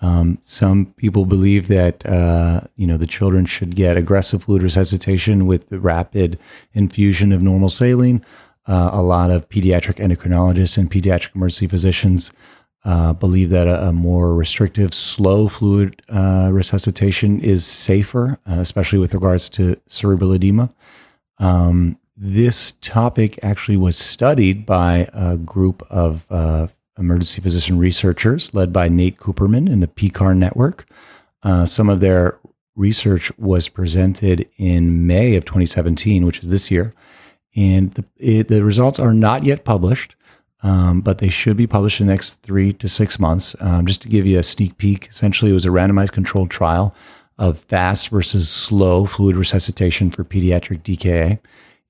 Um, 0.00 0.38
some 0.42 0.92
people 0.96 1.24
believe 1.24 1.68
that 1.68 2.04
uh, 2.04 2.62
you 2.76 2.86
know 2.86 2.98
the 2.98 3.06
children 3.06 3.46
should 3.46 3.74
get 3.74 3.96
aggressive 3.96 4.44
fluid 4.44 4.62
resuscitation 4.62 5.46
with 5.46 5.70
the 5.70 5.80
rapid 5.80 6.38
infusion 6.74 7.32
of 7.32 7.42
normal 7.42 7.70
saline. 7.70 8.22
Uh, 8.66 8.90
a 8.92 9.02
lot 9.02 9.30
of 9.30 9.48
pediatric 9.48 9.96
endocrinologists 9.96 10.78
and 10.78 10.90
pediatric 10.90 11.34
emergency 11.34 11.66
physicians 11.66 12.32
uh, 12.84 13.12
believe 13.14 13.50
that 13.50 13.66
a, 13.66 13.88
a, 13.88 13.92
more 13.92 14.34
restrictive, 14.34 14.92
slow 14.92 15.48
fluid 15.48 16.02
uh, 16.10 16.50
resuscitation 16.52 17.40
is 17.40 17.64
safer, 17.64 18.38
uh, 18.46 18.60
especially 18.60 18.98
with 18.98 19.14
regards 19.14 19.48
to 19.48 19.76
cerebral 19.86 20.32
edema. 20.32 20.70
Um, 21.38 21.98
this 22.16 22.72
topic 22.80 23.38
actually 23.42 23.76
was 23.76 23.96
studied 23.96 24.66
by 24.66 25.08
a 25.12 25.36
group 25.36 25.82
of 25.90 26.26
uh, 26.30 26.68
emergency 26.98 27.40
physician 27.40 27.78
researchers 27.78 28.52
led 28.54 28.72
by 28.72 28.88
Nate 28.88 29.16
Kuppermann 29.16 29.68
in 29.68 29.80
the 29.80 29.86
PECARN 29.86 30.36
network. 30.36 30.86
Uh, 31.42 31.66
some 31.66 31.88
of 31.88 32.00
their 32.00 32.38
research 32.76 33.36
was 33.38 33.68
presented 33.68 34.48
in 34.58 35.06
May 35.06 35.36
of 35.36 35.44
2017, 35.44 36.24
which 36.24 36.40
is 36.40 36.48
this 36.48 36.70
year 36.70 36.94
and 37.56 37.92
the, 37.92 38.04
it, 38.16 38.48
the 38.48 38.64
results 38.64 38.98
are 38.98 39.14
not 39.14 39.44
yet 39.44 39.64
published, 39.64 40.16
um, 40.62 41.00
but 41.00 41.18
they 41.18 41.28
should 41.28 41.56
be 41.56 41.66
published 41.66 42.00
in 42.00 42.06
the 42.06 42.12
next 42.12 42.42
three 42.42 42.72
to 42.74 42.88
six 42.88 43.18
months. 43.18 43.54
Um, 43.60 43.86
just 43.86 44.02
to 44.02 44.08
give 44.08 44.26
you 44.26 44.38
a 44.38 44.42
sneak 44.42 44.78
peek, 44.78 45.08
essentially, 45.08 45.50
it 45.50 45.54
was 45.54 45.66
a 45.66 45.70
randomized 45.70 46.12
controlled 46.12 46.50
trial 46.50 46.94
of 47.38 47.58
fast 47.58 48.08
versus 48.08 48.48
slow 48.48 49.04
fluid 49.04 49.36
resuscitation 49.36 50.10
for 50.10 50.24
pediatric 50.24 50.82
DKA. 50.82 51.38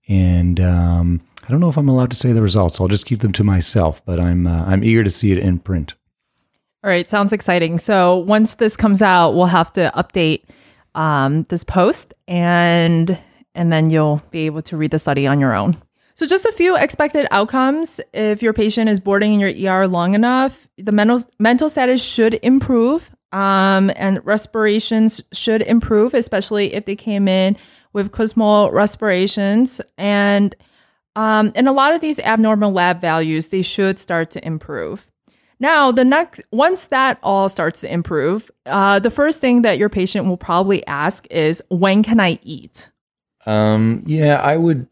And 0.08 0.60
um, 0.60 1.20
I 1.44 1.50
don't 1.50 1.60
know 1.60 1.68
if 1.68 1.76
I'm 1.76 1.88
allowed 1.88 2.10
to 2.10 2.16
say 2.16 2.32
the 2.32 2.42
results. 2.42 2.80
I'll 2.80 2.88
just 2.88 3.06
keep 3.06 3.20
them 3.20 3.32
to 3.32 3.44
myself, 3.44 4.04
but 4.04 4.20
I'm 4.20 4.46
uh, 4.46 4.64
I'm 4.64 4.82
eager 4.82 5.04
to 5.04 5.10
see 5.10 5.32
it 5.32 5.38
in 5.38 5.58
print. 5.58 5.94
All 6.82 6.90
right, 6.90 7.08
sounds 7.08 7.32
exciting. 7.32 7.78
So 7.78 8.16
once 8.18 8.54
this 8.54 8.76
comes 8.76 9.00
out, 9.00 9.32
we'll 9.32 9.46
have 9.46 9.72
to 9.72 9.90
update 9.96 10.44
um, 10.94 11.44
this 11.44 11.64
post 11.64 12.12
and 12.28 13.18
and 13.54 13.72
then 13.72 13.90
you'll 13.90 14.22
be 14.30 14.46
able 14.46 14.62
to 14.62 14.76
read 14.76 14.90
the 14.90 14.98
study 14.98 15.26
on 15.26 15.40
your 15.40 15.54
own. 15.54 15.76
So, 16.16 16.26
just 16.26 16.46
a 16.46 16.52
few 16.52 16.76
expected 16.76 17.26
outcomes. 17.32 18.00
If 18.12 18.42
your 18.42 18.52
patient 18.52 18.88
is 18.88 19.00
boarding 19.00 19.34
in 19.34 19.40
your 19.40 19.72
ER 19.72 19.88
long 19.88 20.14
enough, 20.14 20.68
the 20.78 20.92
mental, 20.92 21.20
mental 21.40 21.68
status 21.68 22.04
should 22.04 22.34
improve 22.34 23.10
um, 23.32 23.90
and 23.96 24.24
respirations 24.24 25.20
should 25.32 25.62
improve, 25.62 26.14
especially 26.14 26.72
if 26.72 26.84
they 26.84 26.94
came 26.94 27.26
in 27.26 27.56
with 27.92 28.12
Kussmaul 28.12 28.70
respirations. 28.70 29.80
And 29.98 30.54
um, 31.16 31.52
and 31.54 31.68
a 31.68 31.72
lot 31.72 31.94
of 31.94 32.00
these 32.00 32.18
abnormal 32.18 32.72
lab 32.72 33.00
values, 33.00 33.48
they 33.48 33.62
should 33.62 33.98
start 33.98 34.30
to 34.32 34.46
improve. 34.46 35.10
Now, 35.60 35.92
the 35.92 36.04
next, 36.04 36.42
once 36.50 36.88
that 36.88 37.18
all 37.22 37.48
starts 37.48 37.82
to 37.82 37.92
improve, 37.92 38.50
uh, 38.66 38.98
the 38.98 39.10
first 39.10 39.40
thing 39.40 39.62
that 39.62 39.78
your 39.78 39.88
patient 39.88 40.26
will 40.26 40.36
probably 40.36 40.84
ask 40.86 41.26
is, 41.30 41.62
when 41.68 42.02
can 42.02 42.18
I 42.18 42.40
eat? 42.42 42.90
Um, 43.46 44.02
yeah, 44.06 44.40
I 44.40 44.56
would 44.56 44.86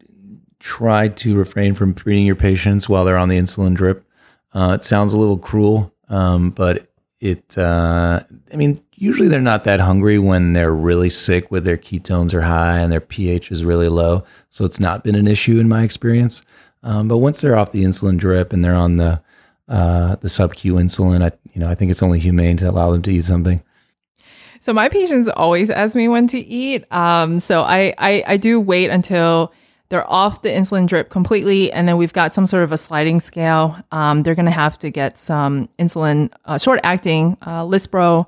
try 0.59 1.09
to 1.09 1.35
refrain 1.35 1.75
from 1.75 1.93
feeding 1.93 2.25
your 2.25 2.35
patients 2.35 2.87
while 2.87 3.05
they're 3.05 3.17
on 3.17 3.29
the 3.29 3.37
insulin 3.37 3.73
drip. 3.73 4.05
Uh, 4.53 4.73
it 4.79 4.83
sounds 4.83 5.13
a 5.13 5.17
little 5.17 5.37
cruel, 5.37 5.93
um, 6.09 6.51
but 6.51 6.87
it, 7.19 7.57
uh, 7.57 8.23
I 8.51 8.55
mean, 8.55 8.81
usually 8.95 9.27
they're 9.27 9.41
not 9.41 9.63
that 9.63 9.79
hungry 9.79 10.19
when 10.19 10.53
they're 10.53 10.73
really 10.73 11.09
sick 11.09 11.51
with 11.51 11.63
their 11.65 11.77
ketones 11.77 12.33
are 12.33 12.41
high 12.41 12.79
and 12.79 12.91
their 12.91 13.01
pH 13.01 13.51
is 13.51 13.65
really 13.65 13.89
low. 13.89 14.23
So 14.49 14.65
it's 14.65 14.79
not 14.79 15.03
been 15.03 15.15
an 15.15 15.27
issue 15.27 15.59
in 15.59 15.67
my 15.67 15.83
experience. 15.83 16.43
Um, 16.83 17.07
but 17.07 17.17
once 17.17 17.41
they're 17.41 17.55
off 17.55 17.71
the 17.71 17.83
insulin 17.83 18.17
drip 18.17 18.53
and 18.53 18.63
they're 18.63 18.75
on 18.75 18.97
the, 18.97 19.21
uh, 19.67 20.17
the 20.17 20.29
sub 20.29 20.53
Q 20.53 20.75
insulin, 20.75 21.23
I, 21.23 21.31
you 21.53 21.61
know, 21.61 21.69
I 21.69 21.75
think 21.75 21.91
it's 21.91 22.03
only 22.03 22.19
humane 22.19 22.57
to 22.57 22.69
allow 22.69 22.91
them 22.91 23.01
to 23.03 23.11
eat 23.11 23.25
something. 23.25 23.63
So 24.63 24.71
my 24.71 24.87
patients 24.87 25.27
always 25.27 25.69
ask 25.69 25.93
me 25.93 26.07
when 26.07 26.25
to 26.27 26.39
eat. 26.39 26.89
Um, 26.89 27.41
so 27.41 27.63
I, 27.63 27.93
I, 27.97 28.23
I 28.25 28.37
do 28.37 28.61
wait 28.61 28.91
until 28.91 29.51
they're 29.89 30.09
off 30.09 30.41
the 30.41 30.47
insulin 30.47 30.87
drip 30.87 31.09
completely, 31.09 31.69
and 31.69 31.85
then 31.85 31.97
we've 31.97 32.13
got 32.13 32.33
some 32.33 32.47
sort 32.47 32.63
of 32.63 32.71
a 32.71 32.77
sliding 32.77 33.19
scale. 33.19 33.75
Um, 33.91 34.23
they're 34.23 34.35
going 34.35 34.45
to 34.45 34.51
have 34.51 34.79
to 34.79 34.89
get 34.89 35.17
some 35.17 35.67
insulin, 35.77 36.31
uh, 36.45 36.57
short 36.57 36.79
acting 36.81 37.35
uh, 37.41 37.63
Lispro 37.63 38.25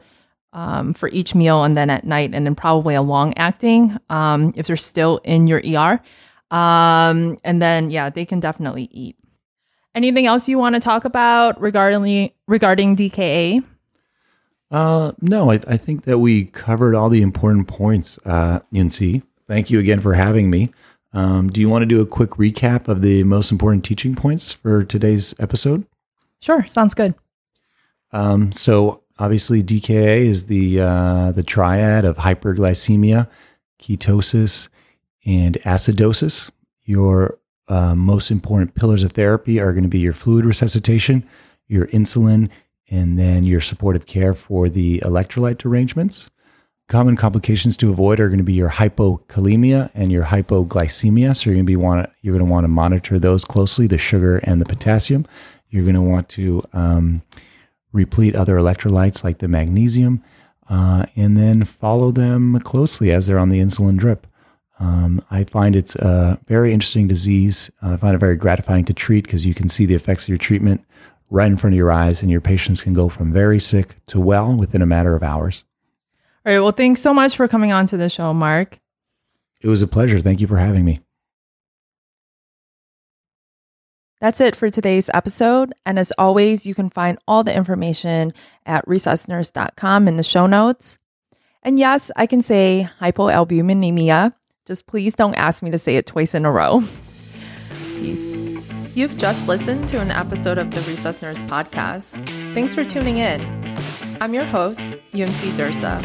um, 0.51 0.93
for 0.93 1.07
each 1.07 1.33
meal, 1.33 1.63
and 1.63 1.73
then 1.73 1.89
at 1.89 2.03
night, 2.03 2.31
and 2.33 2.45
then 2.45 2.53
probably 2.53 2.95
a 2.95 3.01
long 3.01 3.33
acting 3.37 3.95
um, 4.09 4.51
if 4.57 4.67
they're 4.67 4.75
still 4.75 5.21
in 5.23 5.47
your 5.47 5.61
ER. 5.65 6.01
Um, 6.51 7.37
and 7.45 7.61
then, 7.61 7.91
yeah, 7.91 8.09
they 8.09 8.25
can 8.25 8.41
definitely 8.41 8.89
eat. 8.91 9.15
Anything 9.95 10.25
else 10.25 10.49
you 10.49 10.57
want 10.57 10.75
to 10.75 10.81
talk 10.81 11.05
about 11.05 11.61
regarding 11.61 12.33
regarding 12.45 12.97
DKA? 12.97 13.63
Uh, 14.71 15.11
no, 15.21 15.51
I, 15.51 15.59
I 15.67 15.77
think 15.77 16.03
that 16.05 16.19
we 16.19 16.45
covered 16.45 16.95
all 16.95 17.09
the 17.09 17.21
important 17.21 17.67
points. 17.67 18.19
Uh, 18.25 18.59
Yunsi, 18.73 19.23
thank 19.47 19.69
you 19.69 19.79
again 19.79 19.99
for 19.99 20.13
having 20.13 20.49
me. 20.49 20.71
Um, 21.13 21.49
do 21.49 21.61
you 21.61 21.69
want 21.69 21.83
to 21.83 21.85
do 21.85 22.01
a 22.01 22.05
quick 22.05 22.31
recap 22.31 22.87
of 22.87 23.01
the 23.01 23.23
most 23.23 23.51
important 23.51 23.85
teaching 23.85 24.15
points 24.15 24.51
for 24.51 24.83
today's 24.83 25.33
episode? 25.39 25.85
Sure, 26.41 26.65
sounds 26.65 26.93
good. 26.93 27.15
Um, 28.11 28.51
so 28.51 29.03
obviously, 29.17 29.63
DKA 29.63 30.25
is 30.25 30.47
the 30.47 30.81
uh, 30.81 31.31
the 31.31 31.43
triad 31.43 32.03
of 32.03 32.17
hyperglycemia, 32.17 33.29
ketosis, 33.79 34.69
and 35.25 35.55
acidosis. 35.61 36.51
Your 36.83 37.39
uh, 37.67 37.95
most 37.95 38.29
important 38.29 38.75
pillars 38.75 39.03
of 39.03 39.13
therapy 39.13 39.59
are 39.59 39.71
going 39.71 39.83
to 39.83 39.89
be 39.89 39.99
your 39.99 40.13
fluid 40.13 40.45
resuscitation, 40.45 41.27
your 41.67 41.87
insulin, 41.87 42.49
and 42.89 43.17
then 43.17 43.43
your 43.43 43.61
supportive 43.61 44.05
care 44.05 44.33
for 44.33 44.69
the 44.69 44.99
electrolyte 44.99 45.57
derangements. 45.57 46.29
Common 46.87 47.15
complications 47.15 47.75
to 47.77 47.89
avoid 47.89 48.19
are 48.19 48.27
going 48.27 48.37
to 48.37 48.43
be 48.43 48.53
your 48.53 48.69
hypokalemia 48.69 49.89
and 49.95 50.11
your 50.11 50.25
hypoglycemia. 50.25 51.35
So 51.35 51.49
you're 51.49 51.55
going 51.55 51.65
to 51.65 51.69
be 51.69 51.75
want 51.75 52.09
you're 52.21 52.37
going 52.37 52.45
to 52.45 52.51
want 52.51 52.63
to 52.63 52.69
monitor 52.69 53.17
those 53.17 53.43
closely, 53.43 53.87
the 53.87 53.97
sugar 53.97 54.37
and 54.43 54.61
the 54.61 54.65
potassium. 54.65 55.25
You're 55.69 55.83
going 55.83 55.95
to 55.95 56.01
want 56.01 56.29
to 56.29 56.61
um, 56.73 57.23
replete 57.91 58.35
other 58.35 58.57
electrolytes 58.57 59.23
like 59.23 59.39
the 59.39 59.47
magnesium, 59.47 60.23
uh, 60.69 61.07
and 61.15 61.35
then 61.35 61.63
follow 61.63 62.11
them 62.11 62.59
closely 62.59 63.11
as 63.11 63.25
they're 63.25 63.39
on 63.39 63.49
the 63.49 63.59
insulin 63.59 63.97
drip. 63.97 64.27
Um, 64.79 65.23
I 65.31 65.45
find 65.45 65.75
it's 65.75 65.95
a 65.95 66.39
very 66.47 66.71
interesting 66.71 67.07
disease. 67.07 67.71
I 67.81 67.97
find 67.97 68.13
it 68.13 68.19
very 68.19 68.35
gratifying 68.35 68.85
to 68.85 68.93
treat 68.93 69.23
because 69.23 69.45
you 69.45 69.53
can 69.53 69.69
see 69.69 69.85
the 69.85 69.95
effects 69.95 70.25
of 70.25 70.29
your 70.29 70.37
treatment 70.37 70.85
right 71.29 71.47
in 71.47 71.57
front 71.57 71.73
of 71.73 71.77
your 71.77 71.91
eyes, 71.91 72.21
and 72.21 72.31
your 72.31 72.41
patients 72.41 72.81
can 72.81 72.93
go 72.93 73.09
from 73.09 73.33
very 73.33 73.59
sick 73.59 73.97
to 74.07 74.19
well 74.19 74.55
within 74.55 74.81
a 74.81 74.85
matter 74.85 75.15
of 75.15 75.23
hours. 75.23 75.63
All 76.45 76.53
right. 76.53 76.59
Well, 76.59 76.71
thanks 76.71 77.01
so 77.01 77.13
much 77.13 77.35
for 77.35 77.47
coming 77.47 77.71
on 77.71 77.87
to 77.87 77.97
the 77.97 78.09
show, 78.09 78.33
Mark. 78.33 78.79
It 79.61 79.67
was 79.67 79.81
a 79.81 79.87
pleasure. 79.87 80.19
Thank 80.19 80.41
you 80.41 80.47
for 80.47 80.57
having 80.57 80.85
me. 80.85 80.99
That's 84.21 84.39
it 84.39 84.55
for 84.55 84.69
today's 84.69 85.09
episode. 85.13 85.73
And 85.85 85.99
as 85.99 86.13
always, 86.17 86.65
you 86.65 86.73
can 86.73 86.89
find 86.89 87.17
all 87.27 87.43
the 87.43 87.55
information 87.55 88.33
at 88.65 88.85
resusnurse.com 88.87 90.07
in 90.07 90.17
the 90.17 90.23
show 90.23 90.45
notes. 90.45 90.97
And 91.63 91.79
yes, 91.79 92.11
I 92.15 92.25
can 92.27 92.41
say 92.41 92.87
hypoalbuminemia. 92.99 94.33
Just 94.65 94.87
please 94.87 95.15
don't 95.15 95.35
ask 95.35 95.61
me 95.61 95.71
to 95.71 95.77
say 95.77 95.95
it 95.95 96.05
twice 96.05 96.33
in 96.33 96.45
a 96.45 96.51
row. 96.51 96.83
Peace. 97.97 98.33
You've 98.95 99.17
just 99.17 99.45
listened 99.45 99.89
to 99.89 99.99
an 99.99 100.09
episode 100.09 100.57
of 100.57 100.71
the 100.71 100.79
Resus 100.79 101.21
Nurse 101.21 101.41
podcast. 101.41 102.25
Thanks 102.53 102.73
for 102.73 102.85
tuning 102.85 103.17
in. 103.17 103.75
I'm 104.21 104.33
your 104.33 104.45
host, 104.45 104.95
Yunsi 105.11 105.51
Dursa. 105.51 106.01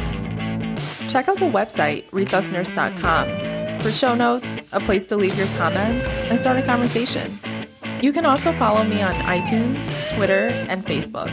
Check 1.09 1.28
out 1.28 1.38
the 1.38 1.45
website, 1.45 2.11
resusnurse.com, 2.11 3.78
for 3.78 3.93
show 3.93 4.16
notes, 4.16 4.61
a 4.72 4.80
place 4.80 5.07
to 5.09 5.16
leave 5.16 5.38
your 5.38 5.47
comments, 5.57 6.09
and 6.09 6.36
start 6.36 6.59
a 6.59 6.62
conversation. 6.62 7.38
You 8.03 8.12
can 8.12 8.26
also 8.26 8.53
follow 8.55 8.82
me 8.82 9.01
on 9.03 9.14
iTunes, 9.14 9.88
Twitter, 10.16 10.49
and 10.49 10.84
Facebook. 10.84 11.30